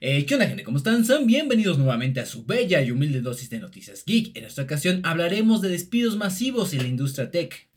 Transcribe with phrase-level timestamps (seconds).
[0.00, 0.62] Eh, ¿Qué onda gente?
[0.62, 1.04] ¿Cómo están?
[1.06, 4.36] Sean bienvenidos nuevamente a su bella y humilde dosis de noticias geek.
[4.36, 7.70] En esta ocasión hablaremos de despidos masivos en la industria tech.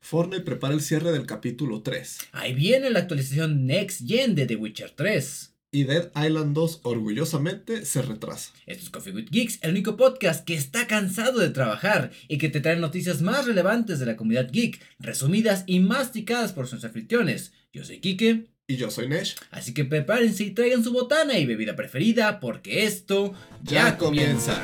[0.00, 2.18] Fortnite prepara el cierre del capítulo 3.
[2.32, 5.52] Ahí viene la actualización Next Gen de The Witcher 3.
[5.72, 8.52] Y Dead Island 2 orgullosamente se retrasa.
[8.64, 12.48] Esto es Coffee with Geeks, el único podcast que está cansado de trabajar y que
[12.48, 17.52] te trae noticias más relevantes de la comunidad geek, resumidas y masticadas por sus anfitriones.
[17.72, 18.55] Yo soy Kike.
[18.68, 19.36] Y yo soy Nesh.
[19.52, 24.60] Así que prepárense y traigan su botana y bebida preferida porque esto ya, Ya comienza.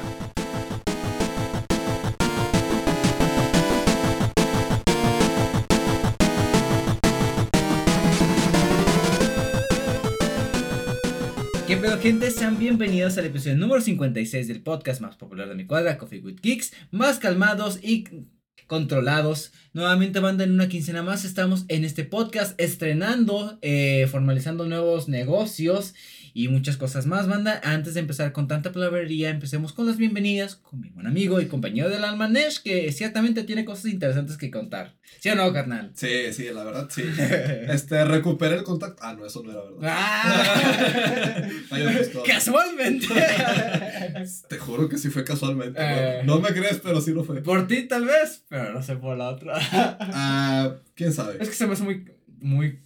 [11.68, 12.32] ¿Qué pedo gente?
[12.32, 16.40] Sean bienvenidos al episodio número 56 del podcast más popular de mi cuadra, Coffee with
[16.42, 18.08] Geeks, más calmados y
[18.72, 19.52] controlados.
[19.74, 25.92] Nuevamente banda, en una quincena más estamos en este podcast estrenando, eh, formalizando nuevos negocios
[26.34, 27.60] y muchas cosas más, banda.
[27.62, 31.46] Antes de empezar con tanta palabrería, empecemos con las bienvenidas con mi buen amigo y
[31.46, 34.94] compañero del alma Nesh, que ciertamente tiene cosas interesantes que contar.
[35.20, 35.92] ¿Sí o no, carnal?
[35.94, 37.02] Sí, sí, la verdad, sí.
[37.72, 39.02] Este, recuperé el contacto.
[39.02, 39.80] Ah, no, eso no era verdad.
[39.82, 41.48] ¡Ah!
[42.26, 43.06] Casualmente.
[44.48, 45.78] Te juro que sí fue casualmente.
[45.80, 46.22] Eh.
[46.24, 47.42] No, no me crees, pero sí lo fue.
[47.42, 49.54] Por ti tal vez, pero no sé por la otra.
[49.72, 51.36] Ah, quién sabe.
[51.40, 52.04] es que se me hace muy,
[52.40, 52.80] muy...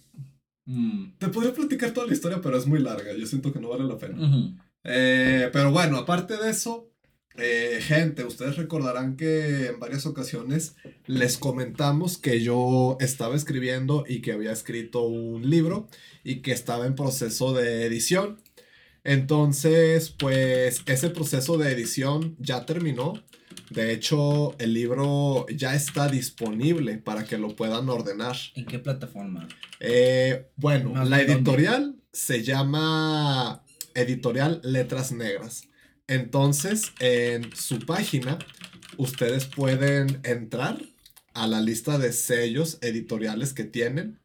[0.67, 1.17] mm.
[1.17, 3.13] Te podría platicar toda la historia, pero es muy larga.
[3.13, 4.59] Yo siento que no vale la pena.
[4.83, 6.91] Eh, pero bueno, aparte de eso,
[7.37, 14.21] eh, gente, ustedes recordarán que en varias ocasiones les comentamos que yo estaba escribiendo y
[14.21, 15.87] que había escrito un libro
[16.23, 18.41] y que estaba en proceso de edición.
[19.03, 23.13] Entonces, pues ese proceso de edición ya terminó.
[23.69, 28.37] De hecho, el libro ya está disponible para que lo puedan ordenar.
[28.55, 29.47] ¿En qué plataforma?
[29.79, 31.33] Eh, bueno, la de dónde.
[31.33, 35.67] editorial se llama Editorial Letras Negras.
[36.07, 38.39] Entonces, en su página,
[38.97, 40.81] ustedes pueden entrar
[41.33, 44.19] a la lista de sellos editoriales que tienen.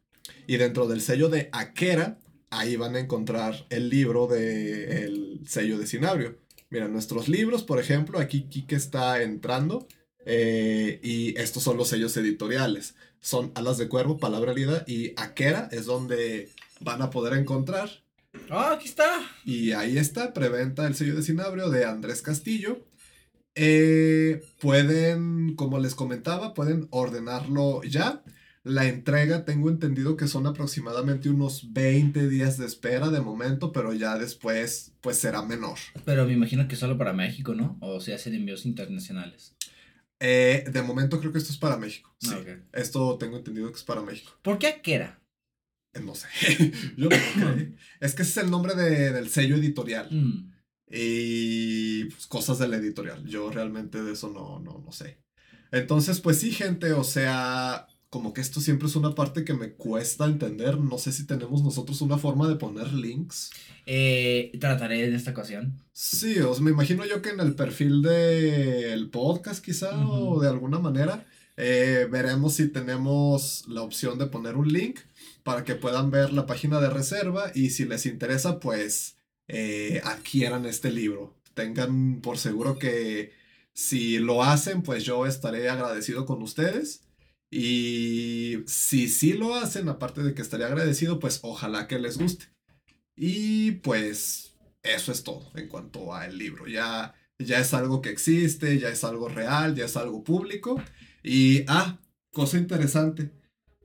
[0.47, 2.17] Y dentro del sello de Aquera,
[2.49, 6.42] ahí van a encontrar el libro del sello de Cinabrio.
[6.73, 9.87] Mira, nuestros libros, por ejemplo, aquí Kike está entrando.
[10.25, 15.69] eh, y estos son los sellos editoriales son Alas de Cuervo, Palabra Herida y Aquera
[15.71, 16.49] es donde
[16.81, 17.89] van a poder encontrar.
[18.49, 19.07] ¡Ah, aquí está!
[19.45, 22.85] Y ahí está, preventa el sello de Cinabrio de Andrés Castillo.
[23.55, 28.23] Eh, pueden, como les comentaba, pueden ordenarlo ya.
[28.65, 33.91] La entrega tengo entendido que son aproximadamente unos 20 días de espera de momento, pero
[33.93, 35.77] ya después pues será menor.
[36.05, 37.77] Pero me imagino que solo para México, ¿no?
[37.81, 39.55] O se hacen envíos internacionales.
[40.21, 42.15] Eh, de momento creo que esto es para México.
[42.21, 42.47] Sí, Ah, ok.
[42.71, 44.31] esto tengo entendido que es para México.
[44.41, 45.19] ¿Por qué Akera?
[45.93, 46.27] Eh, No sé.
[46.97, 47.75] Yo no sé.
[47.99, 50.07] Es que ese es el nombre de- del sello editorial.
[50.09, 50.53] Mm.
[50.89, 53.25] Y pues, cosas de la editorial.
[53.25, 55.19] Yo realmente de eso no, no, no sé.
[55.71, 56.93] Entonces, pues sí, gente.
[56.93, 60.77] O sea, como que esto siempre es una parte que me cuesta entender.
[60.77, 63.49] No sé si tenemos nosotros una forma de poner links.
[63.87, 65.81] Eh, trataré en esta ocasión.
[65.93, 70.47] Sí, o sea, me imagino yo que en el perfil del podcast quizá o de
[70.47, 71.25] alguna manera
[71.57, 74.99] eh, veremos si tenemos la opción de poner un link
[75.41, 79.15] para que puedan ver la página de reserva y si les interesa pues
[79.47, 81.33] eh, adquieran este libro.
[81.55, 83.31] Tengan por seguro que
[83.73, 87.01] si lo hacen pues yo estaré agradecido con ustedes.
[87.55, 92.45] Y si sí lo hacen, aparte de que estaré agradecido, pues ojalá que les guste.
[93.15, 96.65] Y pues eso es todo en cuanto al libro.
[96.67, 100.81] Ya, ya es algo que existe, ya es algo real, ya es algo público.
[101.21, 101.99] Y, ah,
[102.31, 103.31] cosa interesante.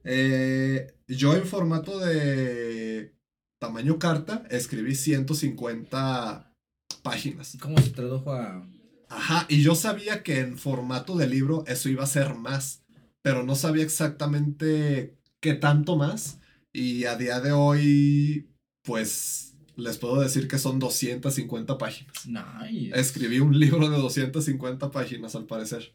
[0.05, 3.15] eh, yo en formato de
[3.59, 6.55] tamaño carta escribí 150
[7.03, 7.57] páginas.
[7.61, 8.67] ¿Cómo se tradujo a...?
[9.11, 12.85] Ajá, y yo sabía que en formato de libro eso iba a ser más,
[13.23, 16.41] pero no sabía exactamente qué tanto más.
[16.73, 18.51] Y a día de hoy,
[18.83, 22.27] pues les puedo decir que son 250 páginas.
[22.27, 22.99] Nice.
[22.99, 25.95] Escribí un libro de 250 páginas al parecer.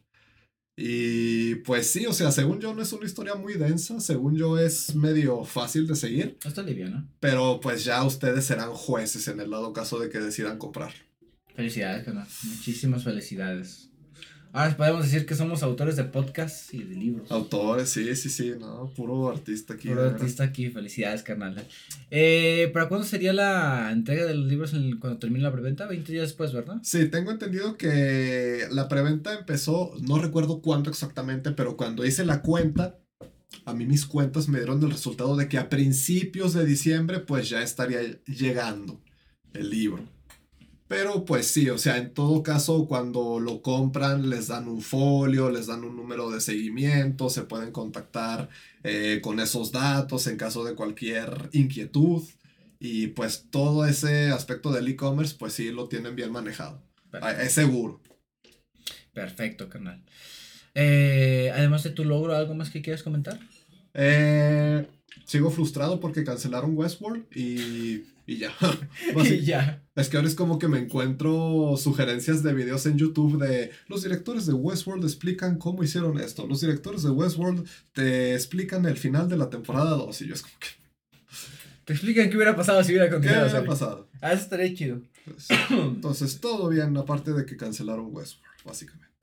[0.76, 4.58] Y pues sí, o sea, según yo no es una historia muy densa, según yo
[4.58, 7.08] es medio fácil de seguir, Está liviano.
[7.20, 10.92] pero pues ya ustedes serán jueces en el dado caso de que decidan comprar.
[11.54, 12.04] Felicidades.
[12.42, 13.90] Muchísimas felicidades.
[14.56, 17.28] Ahora podemos decir que somos autores de podcasts y de libros.
[17.28, 19.88] Autores, sí, sí, sí, no, puro artista aquí.
[19.88, 21.60] Puro artista aquí, felicidades, carnal.
[22.12, 25.88] Eh, ¿Para cuándo sería la entrega de los libros en el- cuando termine la preventa?
[25.88, 26.76] 20 días después, ¿verdad?
[26.84, 32.40] Sí, tengo entendido que la preventa empezó, no recuerdo cuándo exactamente, pero cuando hice la
[32.40, 32.96] cuenta,
[33.64, 37.48] a mí mis cuentas me dieron el resultado de que a principios de diciembre pues
[37.48, 39.00] ya estaría llegando
[39.52, 40.04] el libro.
[40.86, 45.50] Pero pues sí, o sea, en todo caso, cuando lo compran, les dan un folio,
[45.50, 48.50] les dan un número de seguimiento, se pueden contactar
[48.82, 52.22] eh, con esos datos en caso de cualquier inquietud.
[52.78, 56.82] Y pues todo ese aspecto del e-commerce, pues sí lo tienen bien manejado.
[57.40, 58.02] Es seguro.
[59.14, 60.04] Perfecto, carnal.
[60.74, 63.38] Eh, además de tu logro, ¿algo más que quieras comentar?
[63.94, 64.86] Eh,
[65.24, 68.52] sigo frustrado porque cancelaron Westworld y, y ya.
[69.24, 69.80] y ya.
[69.94, 74.02] Es que ahora es como que me encuentro sugerencias de videos en YouTube de los
[74.02, 76.48] directores de Westworld explican cómo hicieron esto.
[76.48, 80.42] Los directores de Westworld te explican el final de la temporada 2 y yo es
[80.42, 80.66] como que...
[81.84, 83.44] Te explican qué hubiera pasado si hubiera continuado.
[83.44, 84.08] ¿Qué hubiera pasado?
[84.20, 85.00] Ah, eso estaría chido.
[85.24, 89.13] Pues, entonces, todo bien, aparte de que cancelaron Westworld, básicamente.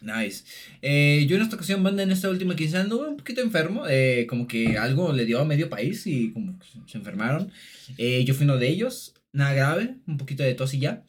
[0.00, 0.44] Nice.
[0.82, 3.84] Eh, yo en esta ocasión, banda, en esta última quincena anduve un poquito enfermo.
[3.88, 7.50] Eh, como que algo le dio a medio país y como se enfermaron.
[7.98, 9.14] Eh, yo fui uno de ellos.
[9.32, 11.04] Nada grave, un poquito de tos y ya.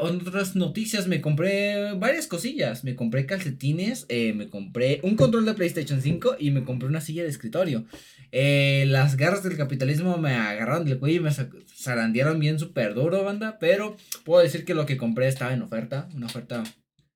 [0.00, 2.84] otras noticias, me compré varias cosillas.
[2.84, 7.22] Me compré calcetines, me compré un control de PlayStation 5 y me compré una silla
[7.22, 7.84] de escritorio.
[8.32, 13.58] las garras del capitalismo me agarraron del cuello y me zarandearon bien súper duro, banda.
[13.58, 16.08] Pero puedo decir que lo que compré estaba en oferta.
[16.14, 16.62] Una oferta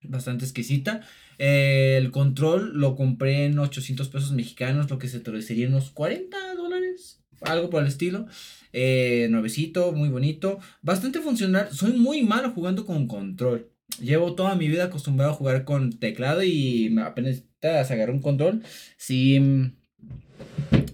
[0.03, 1.01] bastante exquisita.
[1.37, 5.91] Eh, el control lo compré en 800 pesos mexicanos, lo que se traduciría en unos
[5.91, 8.27] 40 dólares, algo por el estilo.
[8.73, 11.69] Eh, nuevecito, muy bonito, bastante funcional.
[11.71, 13.69] Soy muy malo jugando con control.
[13.99, 18.63] Llevo toda mi vida acostumbrado a jugar con teclado y apenas agarré un control.
[18.97, 19.73] Sí, mm,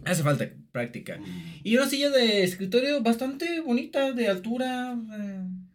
[0.06, 1.19] hace falta práctica.
[1.63, 4.98] Y una silla de escritorio bastante bonita, de altura.
[5.19, 5.66] Eh,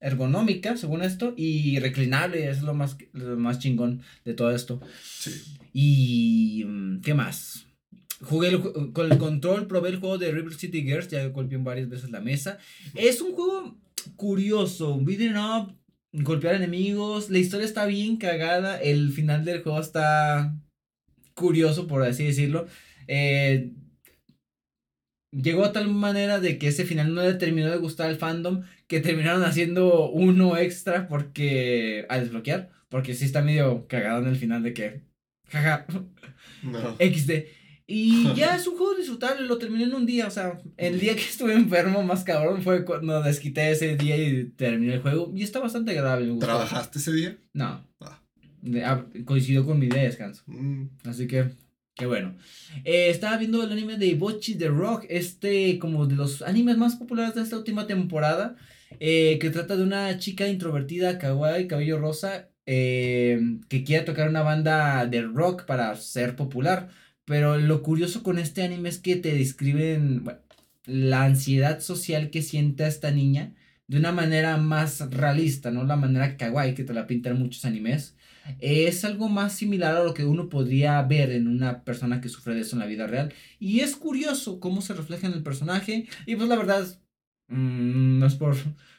[0.00, 4.80] ergonómica, según esto, y reclinable, es lo más, lo más chingón de todo esto.
[5.02, 5.30] Sí.
[5.72, 7.66] Y, mm, ¿qué más?
[8.22, 8.60] Jugué
[8.92, 12.20] con el control, probé el juego de River City Girls, ya golpeé varias veces la
[12.20, 12.58] mesa.
[12.94, 13.78] Es un juego
[14.16, 15.74] curioso, beating up,
[16.12, 20.54] golpear enemigos, la historia está bien cagada, el final del juego está
[21.34, 22.66] curioso, por así decirlo.
[23.06, 23.72] Eh,
[25.32, 28.62] llegó a tal manera de que ese final no le terminó de gustar al fandom
[28.86, 34.36] que terminaron haciendo uno extra porque a desbloquear porque sí está medio cagado en el
[34.36, 35.02] final de que
[35.48, 35.86] jaja
[36.98, 37.30] XD
[37.86, 41.14] y ya es un juego disfrutable lo terminé en un día o sea el día
[41.14, 45.42] que estuve enfermo más cabrón fue cuando desquité ese día y terminé el juego y
[45.42, 47.38] está bastante agradable ¿trabajaste ese día?
[47.52, 48.16] no ah.
[48.84, 50.86] Ah, coincidió con mi día de descanso mm.
[51.04, 51.50] así que
[51.94, 52.34] Qué bueno.
[52.84, 56.96] Eh, estaba viendo el anime de Bochi the Rock, este como de los animes más
[56.96, 58.56] populares de esta última temporada,
[59.00, 63.38] eh, que trata de una chica introvertida, kawaii, cabello rosa, eh,
[63.68, 66.88] que quiere tocar una banda de rock para ser popular.
[67.26, 70.24] Pero lo curioso con este anime es que te describen
[70.86, 73.54] la ansiedad social que siente esta niña
[73.86, 78.16] de una manera más realista, no la manera kawaii que te la pintan muchos animes
[78.58, 82.54] es algo más similar a lo que uno podría ver en una persona que sufre
[82.54, 83.32] de eso en la vida real.
[83.58, 86.06] Y es curioso cómo se refleja en el personaje.
[86.26, 86.86] Y pues la verdad,
[87.48, 88.56] mm, no es por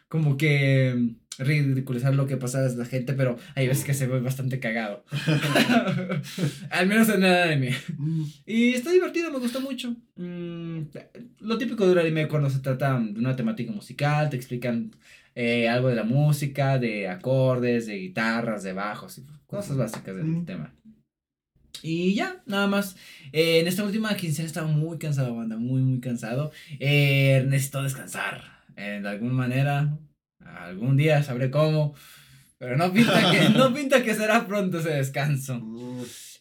[0.07, 4.19] como que ridiculizar lo que pasa a la gente, pero hay veces que se ve
[4.19, 5.03] bastante cagado.
[6.69, 7.75] Al menos en el anime.
[7.97, 8.23] Mm.
[8.45, 9.95] Y está divertido, me gusta mucho.
[10.15, 10.81] Mm,
[11.39, 14.91] lo típico de un anime cuando se trata de una temática musical, te explican
[15.35, 20.73] eh, algo de la música, de acordes, de guitarras, de bajos, cosas básicas del tema.
[21.83, 22.95] Y ya, nada más.
[23.31, 26.51] Eh, en esta última quincena estaba muy cansado, banda, muy, muy cansado.
[26.79, 28.61] Eh, necesito descansar.
[28.75, 29.97] de alguna manera,
[30.39, 31.95] algún día sabré cómo.
[32.61, 35.59] Pero no pinta que, no pinta que será pronto ese descanso.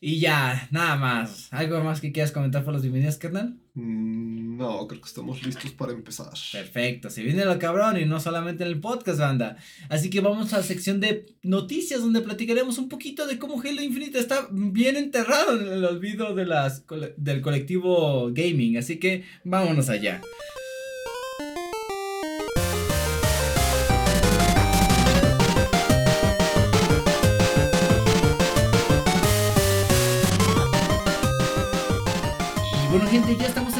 [0.02, 1.48] Y ya, nada más.
[1.50, 3.56] ¿Algo más que quieras comentar por los bienvenidos, carnal?
[3.72, 6.28] Mm, no, creo que estamos listos para empezar.
[6.52, 9.56] Perfecto, se viene lo cabrón y no solamente en el podcast, banda.
[9.88, 13.80] Así que vamos a la sección de noticias donde platicaremos un poquito de cómo Halo
[13.80, 16.84] Infinite está bien enterrado en el olvido de las,
[17.16, 18.76] del colectivo gaming.
[18.76, 20.20] Así que vámonos allá.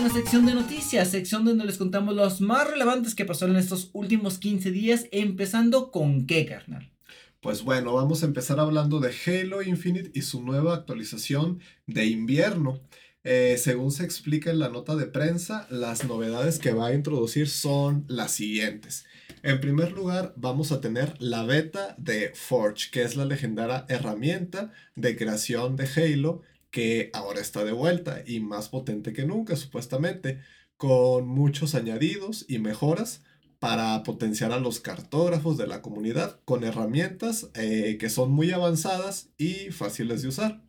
[0.01, 3.61] En la sección de noticias, sección donde les contamos los más relevantes que pasaron en
[3.61, 6.91] estos últimos 15 días, empezando con qué, carnal.
[7.41, 12.81] Pues bueno, vamos a empezar hablando de Halo Infinite y su nueva actualización de invierno.
[13.25, 17.47] Eh, según se explica en la nota de prensa, las novedades que va a introducir
[17.47, 19.05] son las siguientes.
[19.43, 24.73] En primer lugar, vamos a tener la beta de Forge, que es la legendaria herramienta
[24.95, 26.41] de creación de Halo
[26.71, 30.41] que ahora está de vuelta y más potente que nunca, supuestamente,
[30.77, 33.23] con muchos añadidos y mejoras
[33.59, 39.29] para potenciar a los cartógrafos de la comunidad con herramientas eh, que son muy avanzadas
[39.37, 40.63] y fáciles de usar.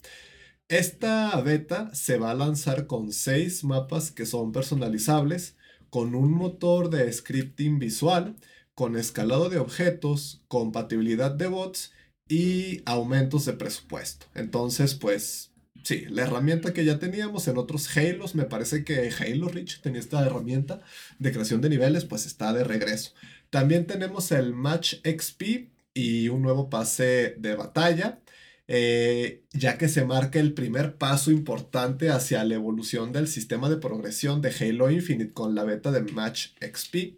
[0.68, 5.58] Esta beta se va a lanzar con seis mapas que son personalizables,
[5.90, 8.36] con un motor de scripting visual,
[8.74, 11.92] con escalado de objetos, compatibilidad de bots
[12.28, 14.28] y aumentos de presupuesto.
[14.34, 15.51] Entonces, pues
[15.84, 20.00] sí, la herramienta que ya teníamos en otros Halos, me parece que Halo Reach tenía
[20.00, 20.82] esta herramienta
[21.20, 23.14] de creación de niveles, pues está de regreso.
[23.50, 28.20] También tenemos el Match XP y un nuevo pase de batalla,
[28.68, 33.78] eh, ya que se marca el primer paso importante hacia la evolución del sistema de
[33.78, 37.18] progresión de Halo Infinite con la beta de Match XP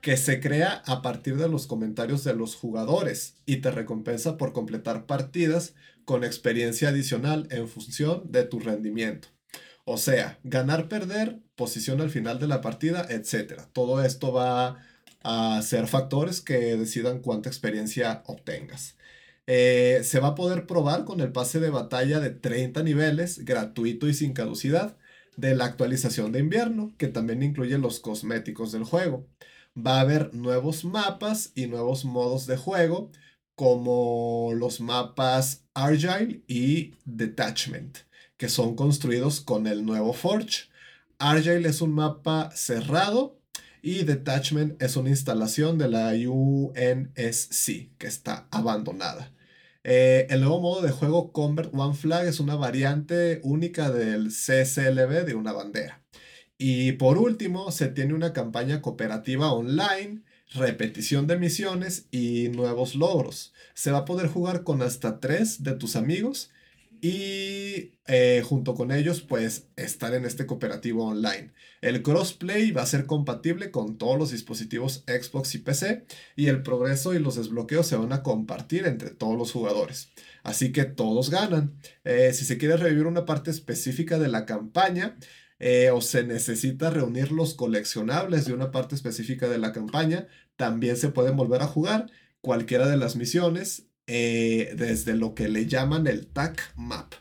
[0.00, 4.52] que se crea a partir de los comentarios de los jugadores y te recompensa por
[4.52, 5.74] completar partidas
[6.04, 9.28] con experiencia adicional en función de tu rendimiento.
[9.84, 13.62] O sea, ganar, perder, posición al final de la partida, etc.
[13.72, 14.84] Todo esto va
[15.22, 18.96] a ser factores que decidan cuánta experiencia obtengas.
[19.46, 24.06] Eh, se va a poder probar con el pase de batalla de 30 niveles, gratuito
[24.08, 24.96] y sin caducidad,
[25.36, 29.26] de la actualización de invierno, que también incluye los cosméticos del juego.
[29.78, 33.12] Va a haber nuevos mapas y nuevos modos de juego,
[33.54, 37.98] como los mapas Argyle y Detachment,
[38.36, 40.68] que son construidos con el nuevo Forge.
[41.18, 43.38] Argyle es un mapa cerrado
[43.82, 49.32] y Detachment es una instalación de la UNSC que está abandonada.
[49.84, 55.24] Eh, el nuevo modo de juego Convert One Flag es una variante única del CSLB
[55.24, 56.02] de una bandera.
[56.58, 60.22] Y por último, se tiene una campaña cooperativa online
[60.54, 63.52] repetición de misiones y nuevos logros.
[63.74, 66.50] Se va a poder jugar con hasta tres de tus amigos
[67.00, 71.52] y eh, junto con ellos pues estar en este cooperativo online.
[71.80, 76.62] El crossplay va a ser compatible con todos los dispositivos Xbox y PC y el
[76.62, 80.10] progreso y los desbloqueos se van a compartir entre todos los jugadores.
[80.42, 81.74] Así que todos ganan.
[82.04, 85.16] Eh, si se quiere revivir una parte específica de la campaña,
[85.58, 90.96] eh, o se necesita reunir los coleccionables de una parte específica de la campaña, también
[90.96, 92.10] se pueden volver a jugar
[92.40, 97.14] cualquiera de las misiones eh, desde lo que le llaman el TAC Map.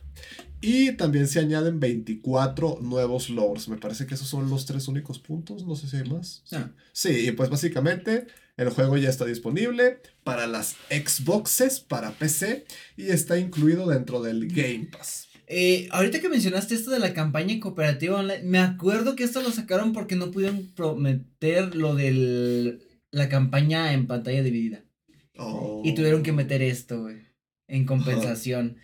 [0.61, 3.69] Y también se añaden 24 nuevos logros.
[3.69, 5.65] Me parece que esos son los tres únicos puntos.
[5.65, 6.43] No sé si hay más.
[6.51, 6.71] Ah.
[6.93, 8.25] Sí, y pues básicamente
[8.57, 12.65] el juego ya está disponible para las Xboxes, para PC
[12.95, 15.26] y está incluido dentro del Game Pass.
[15.49, 19.51] Eh, ahorita que mencionaste esto de la campaña cooperativa online, me acuerdo que esto lo
[19.51, 22.79] sacaron porque no pudieron prometer lo de
[23.11, 24.83] la campaña en pantalla dividida.
[25.83, 27.17] Y tuvieron que meter esto, güey,
[27.67, 28.77] en compensación.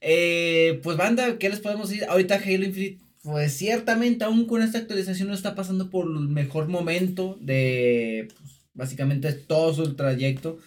[0.00, 2.04] Eh, pues banda, ¿qué les podemos decir?
[2.04, 6.68] Ahorita Halo Infinite, pues ciertamente aún con esta actualización no está pasando por el mejor
[6.68, 10.58] momento de, pues, básicamente todo su trayecto.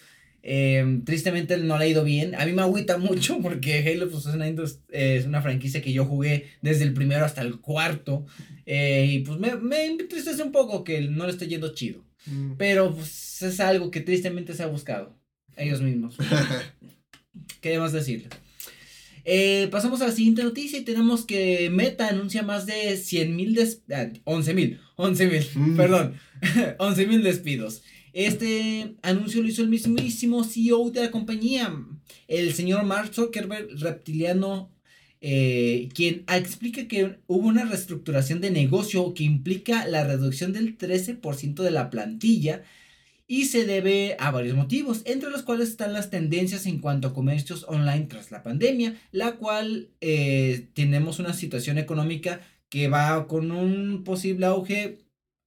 [0.45, 2.35] Em, tristemente no le ha ido bien.
[2.35, 4.47] A mí me agüita mucho porque Halo pues, es, una,
[4.89, 8.25] es una franquicia que yo jugué desde el primero hasta el cuarto.
[8.65, 12.05] Eh, y pues me, me entristece un poco que no le esté yendo chido.
[12.25, 12.53] Mm.
[12.57, 15.17] Pero pues, es algo que tristemente se ha buscado.
[15.55, 16.17] Ellos mismos.
[17.61, 18.27] ¿Qué más decirle?
[19.25, 23.55] Eh, pasamos a la siguiente noticia y tenemos que Meta anuncia más de 100 mil,
[23.55, 23.81] des
[24.25, 25.77] 11 ah, mil, 11 mil, mm.
[25.77, 26.15] perdón,
[26.79, 27.83] 11 mil despidos.
[28.13, 31.73] Este anuncio lo hizo el mismísimo CEO de la compañía,
[32.27, 34.71] el señor Mark Zuckerberg, reptiliano,
[35.19, 41.63] eh, quien explica que hubo una reestructuración de negocio que implica la reducción del 13%
[41.63, 42.63] de la plantilla
[43.25, 47.13] y se debe a varios motivos, entre los cuales están las tendencias en cuanto a
[47.13, 53.51] comercios online tras la pandemia, la cual eh, tenemos una situación económica que va con
[53.51, 54.99] un posible auge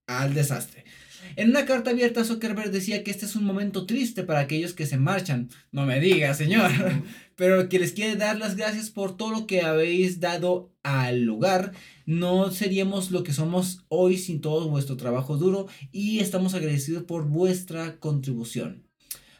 [0.06, 0.85] al desastre.
[1.34, 4.86] En una carta abierta, Zuckerberg decía que este es un momento triste para aquellos que
[4.86, 5.48] se marchan.
[5.72, 6.70] No me diga, señor.
[7.36, 11.72] Pero que les quiere dar las gracias por todo lo que habéis dado al lugar.
[12.06, 17.26] No seríamos lo que somos hoy sin todo vuestro trabajo duro y estamos agradecidos por
[17.26, 18.86] vuestra contribución.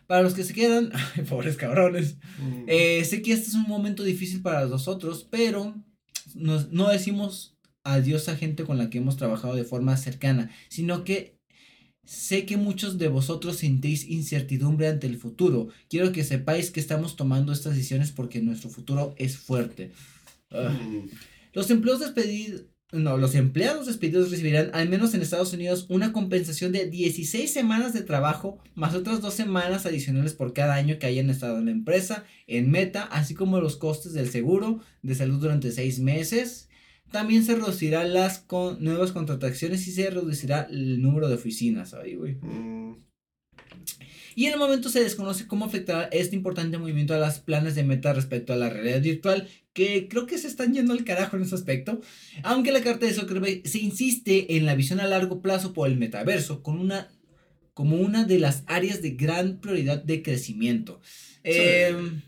[0.07, 0.93] Para los que se quedan,
[1.29, 2.17] pobres cabrones,
[2.67, 5.75] eh, sé que este es un momento difícil para nosotros, pero
[6.35, 11.36] no decimos adiós a gente con la que hemos trabajado de forma cercana, sino que
[12.07, 15.69] Sé que muchos de vosotros sentís incertidumbre ante el futuro.
[15.91, 19.91] Quiero que sepáis que estamos tomando estas decisiones porque nuestro futuro es fuerte.
[20.53, 20.71] Ah.
[20.71, 21.11] Mm.
[21.53, 26.71] Los empleados despedidos, no, los empleados despedidos recibirán, al menos en Estados Unidos, una compensación
[26.71, 31.29] de 16 semanas de trabajo, más otras dos semanas adicionales por cada año que hayan
[31.29, 35.73] estado en la empresa, en meta, así como los costes del seguro de salud durante
[35.73, 36.69] seis meses
[37.11, 41.95] también se reducirán las con nuevas contrataciones y se reducirá el número de oficinas.
[41.95, 42.35] Ahí, güey.
[42.37, 42.97] Mm,
[44.35, 47.85] Y en el momento se desconoce cómo afectará este importante movimiento a las planes de
[47.85, 51.45] meta respecto a la realidad virtual, que creo que se están yendo al carajo en
[51.45, 52.01] ese aspecto.
[52.43, 55.97] Aunque la carta de Zuckerberg se insiste en la visión a largo plazo por el
[55.97, 57.09] metaverso, con una,
[57.73, 61.01] como una de las áreas de gran prioridad de crecimiento.
[61.43, 62.21] Em,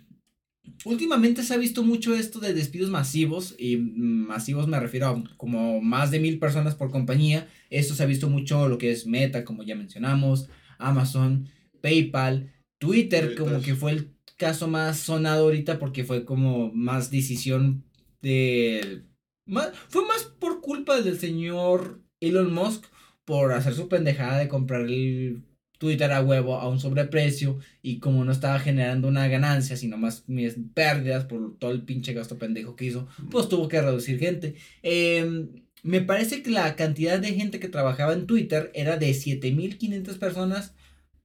[0.84, 5.24] últimamente se ha visto mucho esto de despidos masivos, y mm, masivos me refiero a
[5.36, 7.48] como más de mil personas por compañía.
[7.70, 11.48] Esto se ha visto mucho lo que es Meta, como ya mencionamos, Amazon,
[11.80, 13.36] PayPal, Twitter, Twitter.
[13.36, 17.84] como que fue el caso más sonado ahorita porque fue como más decisión
[18.22, 19.04] de...
[19.46, 22.84] Más, fue más por culpa del señor Elon Musk
[23.24, 25.42] por hacer su pendejada de comprar el
[25.78, 30.24] Twitter a huevo a un sobreprecio y como no estaba generando una ganancia, sino más
[30.28, 34.56] mis pérdidas por todo el pinche gasto pendejo que hizo, pues tuvo que reducir gente.
[34.82, 35.48] Em,
[35.82, 40.74] me parece que la cantidad de gente que trabajaba en Twitter era de 7500 personas,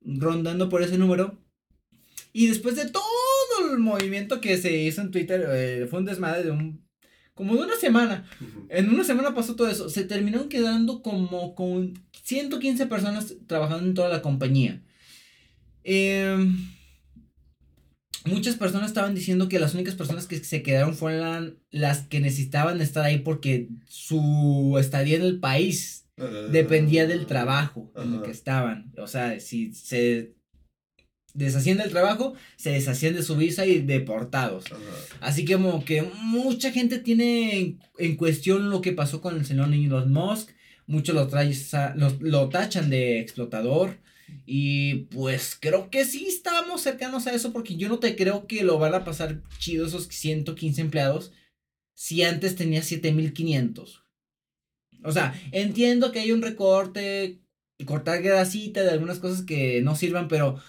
[0.01, 1.39] rondando por ese número.
[2.31, 3.03] Y después de todo
[3.71, 6.83] el movimiento que se hizo en Twitter, eh, fue un desmadre de un.
[7.33, 8.25] como de una semana.
[8.69, 9.89] En una semana pasó todo eso.
[9.89, 11.93] Se terminaron quedando como con
[12.23, 14.81] 115 personas trabajando en toda la compañía.
[15.83, 16.57] Em,
[18.25, 22.81] muchas personas estaban diciendo que las únicas personas que se quedaron fueron las que necesitaban
[22.81, 26.07] estar ahí porque su estadía en el país
[26.51, 28.93] dependía del trabajo en el que estaban.
[28.97, 30.35] O sea, si se
[31.33, 34.65] deshacían del trabajo, se deshacían de su visa y deportados.
[35.19, 39.45] Así que como que mucha gente tiene en, en cuestión lo que pasó con el
[39.45, 40.51] señor Elon Musk.
[40.87, 43.99] Muchos lo, traza- lo, lo tachan de explotador.
[44.45, 48.63] Y pues creo que sí estábamos cercanos a eso porque yo no te creo que
[48.63, 51.31] lo van a pasar chido esos 115 empleados
[51.95, 54.03] si antes tenía 7500.
[55.03, 57.41] O sea, entiendo que hay un recorte,
[57.85, 60.59] cortar grasita de algunas cosas que no sirvan, pero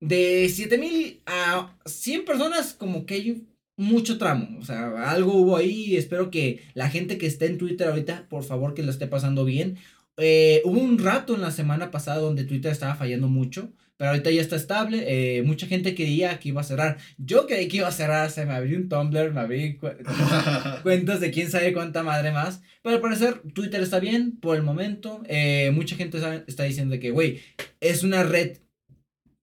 [0.00, 3.48] de 7000 a 100 personas como que hay
[3.80, 7.88] mucho tramo, o sea, algo hubo ahí espero que la gente que esté en Twitter
[7.88, 9.76] ahorita, por favor, que lo esté pasando bien.
[10.16, 14.30] Eh, hubo un rato en la semana pasada donde Twitter estaba fallando mucho, pero ahorita
[14.30, 15.04] ya está estable.
[15.06, 16.98] eh, mucha gente creía que iba a cerrar.
[17.18, 19.88] Yo creí que iba a cerrar, se me abrió un Tumblr, me abrí cu-
[20.82, 22.62] cuentas de quién sabe cuánta madre más.
[22.82, 25.22] Pero al parecer Twitter está bien por el momento.
[25.26, 27.40] eh, mucha gente sabe- está diciendo que, güey,
[27.80, 28.58] es una red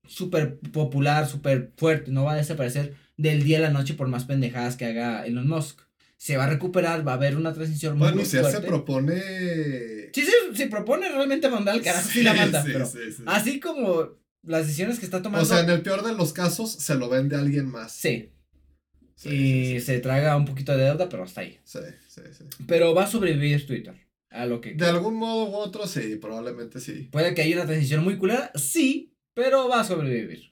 [0.08, 2.12] súper popular, súper fuerte.
[2.12, 5.48] No va a desaparecer del día a la noche por más pendejadas que haga Elon
[5.48, 5.82] Musk.
[6.18, 8.68] Se va a recuperar, va a haber una transición muy Bueno, si él se fuerte.
[8.68, 9.22] propone.
[10.14, 12.64] Sí, sí, si propone realmente mandar al carajo, sí, la manda.
[12.64, 13.24] sí, pero sí, sí.
[13.28, 15.44] así como las decisiones que está tomando.
[15.44, 17.92] O sea, en el peor de los casos, se lo vende a alguien más.
[17.92, 18.32] Sí,
[19.26, 21.60] y se traga un poquito de deuda, pero hasta ahí.
[21.64, 22.44] Sí, sí, sí.
[22.68, 23.96] Pero va a sobrevivir Twitter.
[24.30, 24.74] A lo que.
[24.74, 27.10] De algún modo u otro, sí, probablemente sí.
[27.12, 30.52] Puede que haya una transición muy culera, sí, pero va a sobrevivir.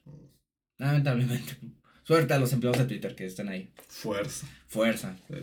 [0.78, 1.58] Lamentablemente.
[2.06, 3.68] Suerte a los empleados de Twitter que están ahí.
[3.88, 4.46] Fuerza.
[4.68, 5.16] Fuerza.
[5.28, 5.34] sí.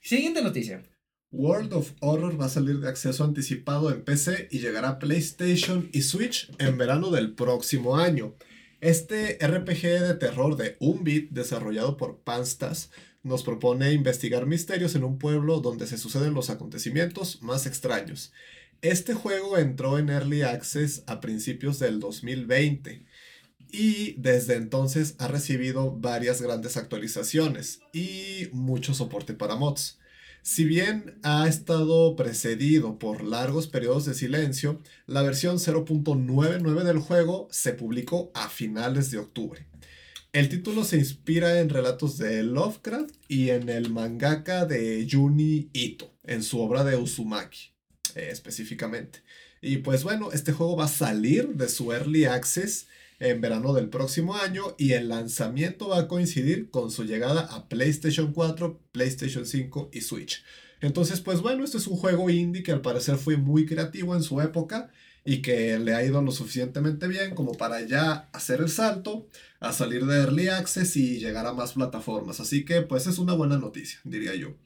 [0.00, 0.82] Siguiente noticia.
[1.30, 5.88] World of Horror va a salir de acceso anticipado en PC y llegará a PlayStation
[5.92, 8.34] y Switch en verano del próximo año.
[8.80, 12.90] Este RPG de terror de un bit desarrollado por Panstas
[13.22, 18.32] nos propone investigar misterios en un pueblo donde se suceden los acontecimientos más extraños.
[18.80, 23.04] Este juego entró en Early Access a principios del 2020
[23.72, 29.98] y desde entonces ha recibido varias grandes actualizaciones y mucho soporte para mods.
[30.42, 37.48] Si bien ha estado precedido por largos periodos de silencio, la versión 0.99 del juego
[37.50, 39.66] se publicó a finales de octubre.
[40.32, 46.12] El título se inspira en relatos de Lovecraft y en el mangaka de Juni Ito,
[46.24, 47.72] en su obra de Uzumaki,
[48.14, 49.22] eh, específicamente.
[49.60, 52.88] Y pues bueno, este juego va a salir de su Early Access
[53.22, 57.68] en verano del próximo año y el lanzamiento va a coincidir con su llegada a
[57.68, 60.42] PlayStation 4, PlayStation 5 y Switch.
[60.80, 64.24] Entonces, pues bueno, este es un juego indie que al parecer fue muy creativo en
[64.24, 64.90] su época
[65.24, 69.28] y que le ha ido lo suficientemente bien como para ya hacer el salto
[69.60, 72.40] a salir de Early Access y llegar a más plataformas.
[72.40, 74.56] Así que pues es una buena noticia, diría yo.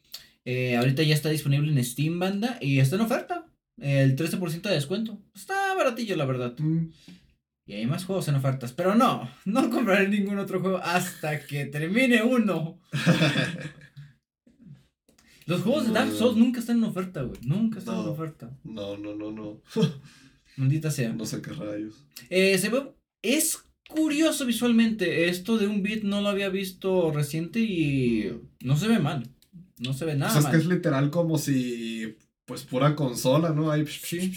[0.46, 3.46] Eh, ahorita ya está disponible en Steam Banda y está en oferta.
[3.78, 5.20] El 13% de descuento.
[5.34, 6.54] Está baratillo, la verdad.
[6.56, 6.86] Mm,
[7.66, 8.72] Y hay más juegos en ofertas.
[8.72, 12.78] Pero no, no compraré ningún otro juego hasta que termine uno.
[15.46, 17.38] Los juegos de Dark Souls nunca están en oferta, güey.
[17.42, 18.50] Nunca están en oferta.
[18.64, 19.62] No, no, no, no.
[20.56, 21.12] Maldita sea.
[21.12, 22.04] No sé qué rayos.
[22.30, 22.92] Eh, se ve.
[23.22, 25.28] Es curioso visualmente.
[25.28, 29.28] Esto de un beat no lo había visto reciente y no se ve mal.
[29.78, 30.32] no se ve nada.
[30.32, 33.70] Pues es que es literal como si, pues pura consola, ¿no?
[33.70, 34.32] Ahí, sí.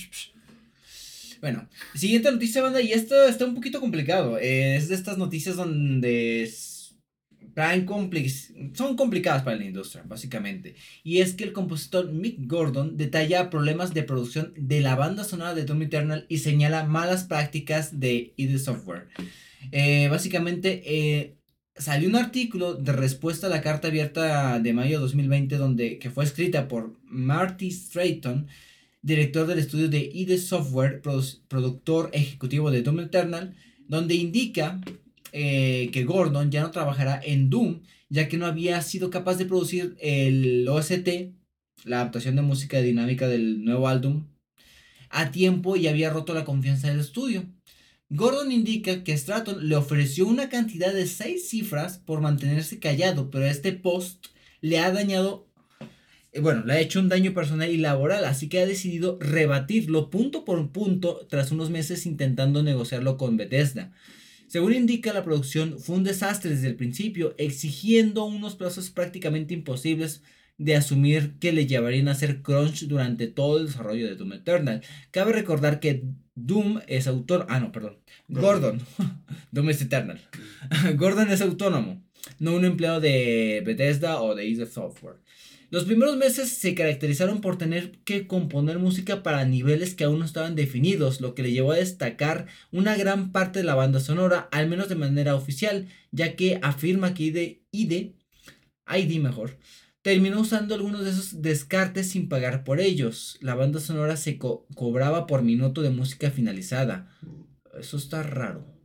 [1.42, 4.38] Bueno, siguiente noticia, banda, y esto está un poquito complicado.
[4.38, 6.50] Eh, es de estas noticias donde
[8.74, 10.76] son complicadas para la industria, básicamente.
[11.04, 15.54] Y es que el compositor Mick Gordon detalla problemas de producción de la banda sonora
[15.54, 19.08] de Doom Eternal y señala malas prácticas de ID Software.
[19.72, 21.36] Eh, básicamente, eh,
[21.76, 26.10] salió un artículo de respuesta a la carta abierta de mayo de 2020 donde, que
[26.10, 28.48] fue escrita por Marty Strayton,
[29.02, 33.56] director del estudio de ID Software, productor ejecutivo de Doom Eternal,
[33.88, 34.82] donde indica
[35.32, 39.46] eh, que Gordon ya no trabajará en Doom, ya que no había sido capaz de
[39.46, 41.34] producir el OST,
[41.86, 44.28] la adaptación de música dinámica del nuevo álbum,
[45.10, 47.46] a tiempo y había roto la confianza del estudio.
[48.10, 53.46] Gordon indica que Stratton le ofreció una cantidad de 6 cifras por mantenerse callado, pero
[53.46, 54.28] este post
[54.62, 55.49] le ha dañado,
[56.40, 60.46] bueno, le ha hecho un daño personal y laboral, así que ha decidido rebatirlo punto
[60.46, 63.92] por punto tras unos meses intentando negociarlo con Bethesda.
[64.48, 70.24] Según indica, la producción fue un desastre desde el principio, exigiendo unos plazos prácticamente imposibles
[70.58, 74.82] de asumir que le llevarían a hacer crunch durante todo el desarrollo de Doom Eternal.
[75.12, 76.04] Cabe recordar que
[76.36, 77.98] Doom es autor, ah no, perdón,
[78.28, 78.82] Gordon,
[79.52, 80.20] Doom es Eternal.
[80.96, 82.04] Gordon es autónomo,
[82.40, 85.18] no un empleado de Bethesda o de Ease Software.
[85.72, 90.26] Los primeros meses se caracterizaron por tener que componer música para niveles que aún no
[90.26, 94.50] estaban definidos, lo que le llevó a destacar una gran parte de la banda sonora,
[94.52, 98.14] al menos de manera oficial, ya que afirma que ID, ID,
[98.88, 99.60] ID mejor,
[100.02, 103.38] terminó usando algunos de esos descartes sin pagar por ellos.
[103.40, 107.16] La banda sonora se cobraba por minuto de música finalizada.
[107.80, 108.80] Eso está raro.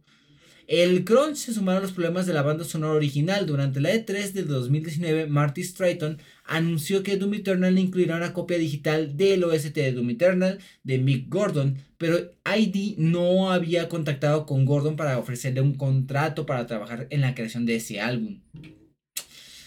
[0.66, 3.46] El crunch se sumaron los problemas de la banda sonora original.
[3.46, 9.16] Durante la E3 del 2019, Marty Strayton anunció que Doom Eternal incluirá una copia digital
[9.16, 14.96] del OST de Doom Eternal de Mick Gordon, pero ID no había contactado con Gordon
[14.96, 18.40] para ofrecerle un contrato para trabajar en la creación de ese álbum.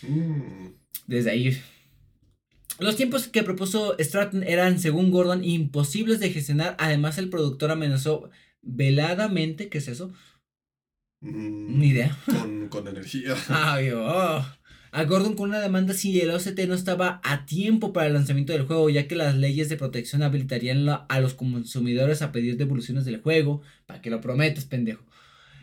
[0.03, 0.69] Mm.
[1.07, 1.57] Desde ahí
[2.79, 6.75] los tiempos que propuso Stratton eran, según Gordon, imposibles de gestionar.
[6.77, 8.29] Además, el productor amenazó
[8.61, 10.13] veladamente, ¿qué es eso?
[11.21, 12.15] Mm, Ni idea.
[12.69, 13.35] Con, energía.
[13.49, 14.45] Ah, oh.
[14.97, 18.53] A Gordon con una demanda si el OCT no estaba a tiempo para el lanzamiento
[18.53, 23.05] del juego, ya que las leyes de protección habilitarían a los consumidores a pedir devoluciones
[23.05, 23.61] del juego.
[23.85, 25.05] Para que lo prometas, pendejo.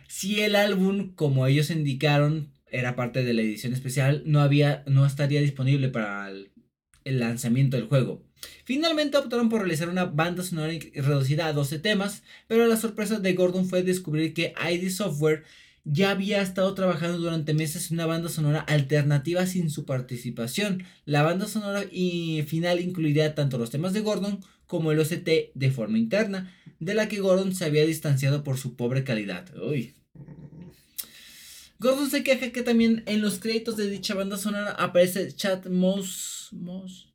[0.06, 5.04] Si el álbum, como ellos indicaron, era parte de la edición especial, no, había, no
[5.04, 8.22] estaría disponible para el lanzamiento del juego.
[8.62, 13.32] Finalmente optaron por realizar una banda sonora reducida a 12 temas, pero la sorpresa de
[13.32, 15.42] Gordon fue descubrir que ID Software
[15.84, 20.84] ya había estado trabajando durante meses en una banda sonora alternativa sin su participación.
[21.04, 25.70] La banda sonora y final incluiría tanto los temas de Gordon como el OCT de
[25.70, 29.46] forma interna, de la que Gordon se había distanciado por su pobre calidad.
[31.78, 36.48] Gordon se queja que también en los créditos de dicha banda sonora aparece Chad Moss,
[36.52, 37.13] Moss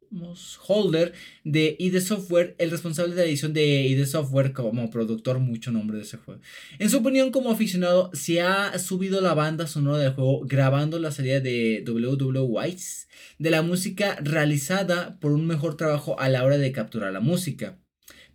[0.67, 5.72] Holder de ID Software, el responsable de la edición de ID Software como productor, mucho
[5.72, 6.41] nombre de ese juego.
[6.80, 11.12] En su opinión, como aficionado, se ha subido la banda sonora del juego grabando la
[11.12, 16.58] salida de WW Wise de la música realizada por un mejor trabajo a la hora
[16.58, 17.80] de capturar la música.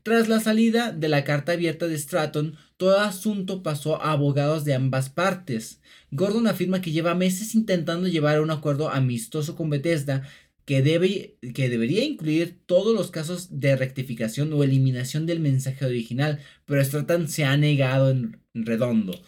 [0.05, 4.75] Tras la salida de la carta abierta de Stratton, todo asunto pasó a abogados de
[4.75, 5.81] ambas partes.
[6.11, 10.29] Gordon afirma que lleva meses intentando llevar a un acuerdo amistoso con Bethesda
[10.65, 16.41] que, debe, que debería incluir todos los casos de rectificación o eliminación del mensaje original,
[16.65, 19.21] pero Stratton se ha negado en redondo.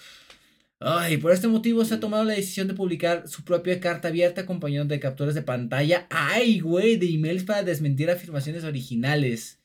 [0.78, 4.42] Ay, por este motivo se ha tomado la decisión de publicar su propia carta abierta
[4.42, 6.06] acompañada de capturas de pantalla.
[6.10, 9.58] Ay, güey, de emails para desmentir afirmaciones originales.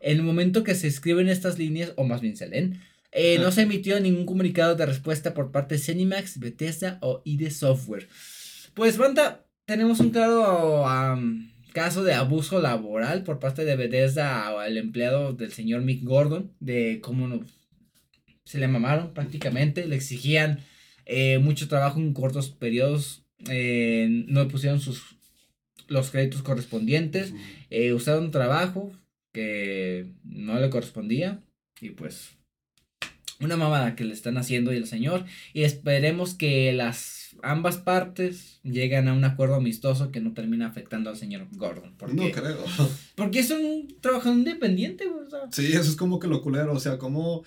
[0.00, 2.80] En el momento que se escriben estas líneas, o más bien se leen,
[3.12, 7.50] eh, no se emitió ningún comunicado de respuesta por parte de Cenimax, Bethesda o ID
[7.50, 8.08] Software.
[8.72, 10.84] Pues, banda, tenemos un claro
[11.72, 17.00] caso de abuso laboral por parte de Bethesda al empleado del señor Mick Gordon, de
[17.02, 17.44] cómo
[18.44, 20.60] se le mamaron prácticamente, le exigían
[21.04, 25.16] eh, mucho trabajo en cortos periodos, eh, no pusieron sus,
[25.88, 27.34] los créditos correspondientes,
[27.68, 28.92] eh, usaron trabajo
[29.32, 31.42] que no le correspondía
[31.80, 32.30] y pues
[33.38, 38.60] una mamada que le están haciendo y el señor y esperemos que las ambas partes
[38.62, 41.94] llegan a un acuerdo amistoso que no termina afectando al señor Gordon.
[42.12, 42.64] no creo.
[43.16, 45.04] Porque es un trabajo independiente,
[45.52, 47.44] Sí, eso es como que lo culero, o sea, como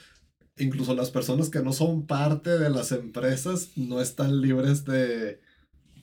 [0.57, 5.39] incluso las personas que no son parte de las empresas no están libres de,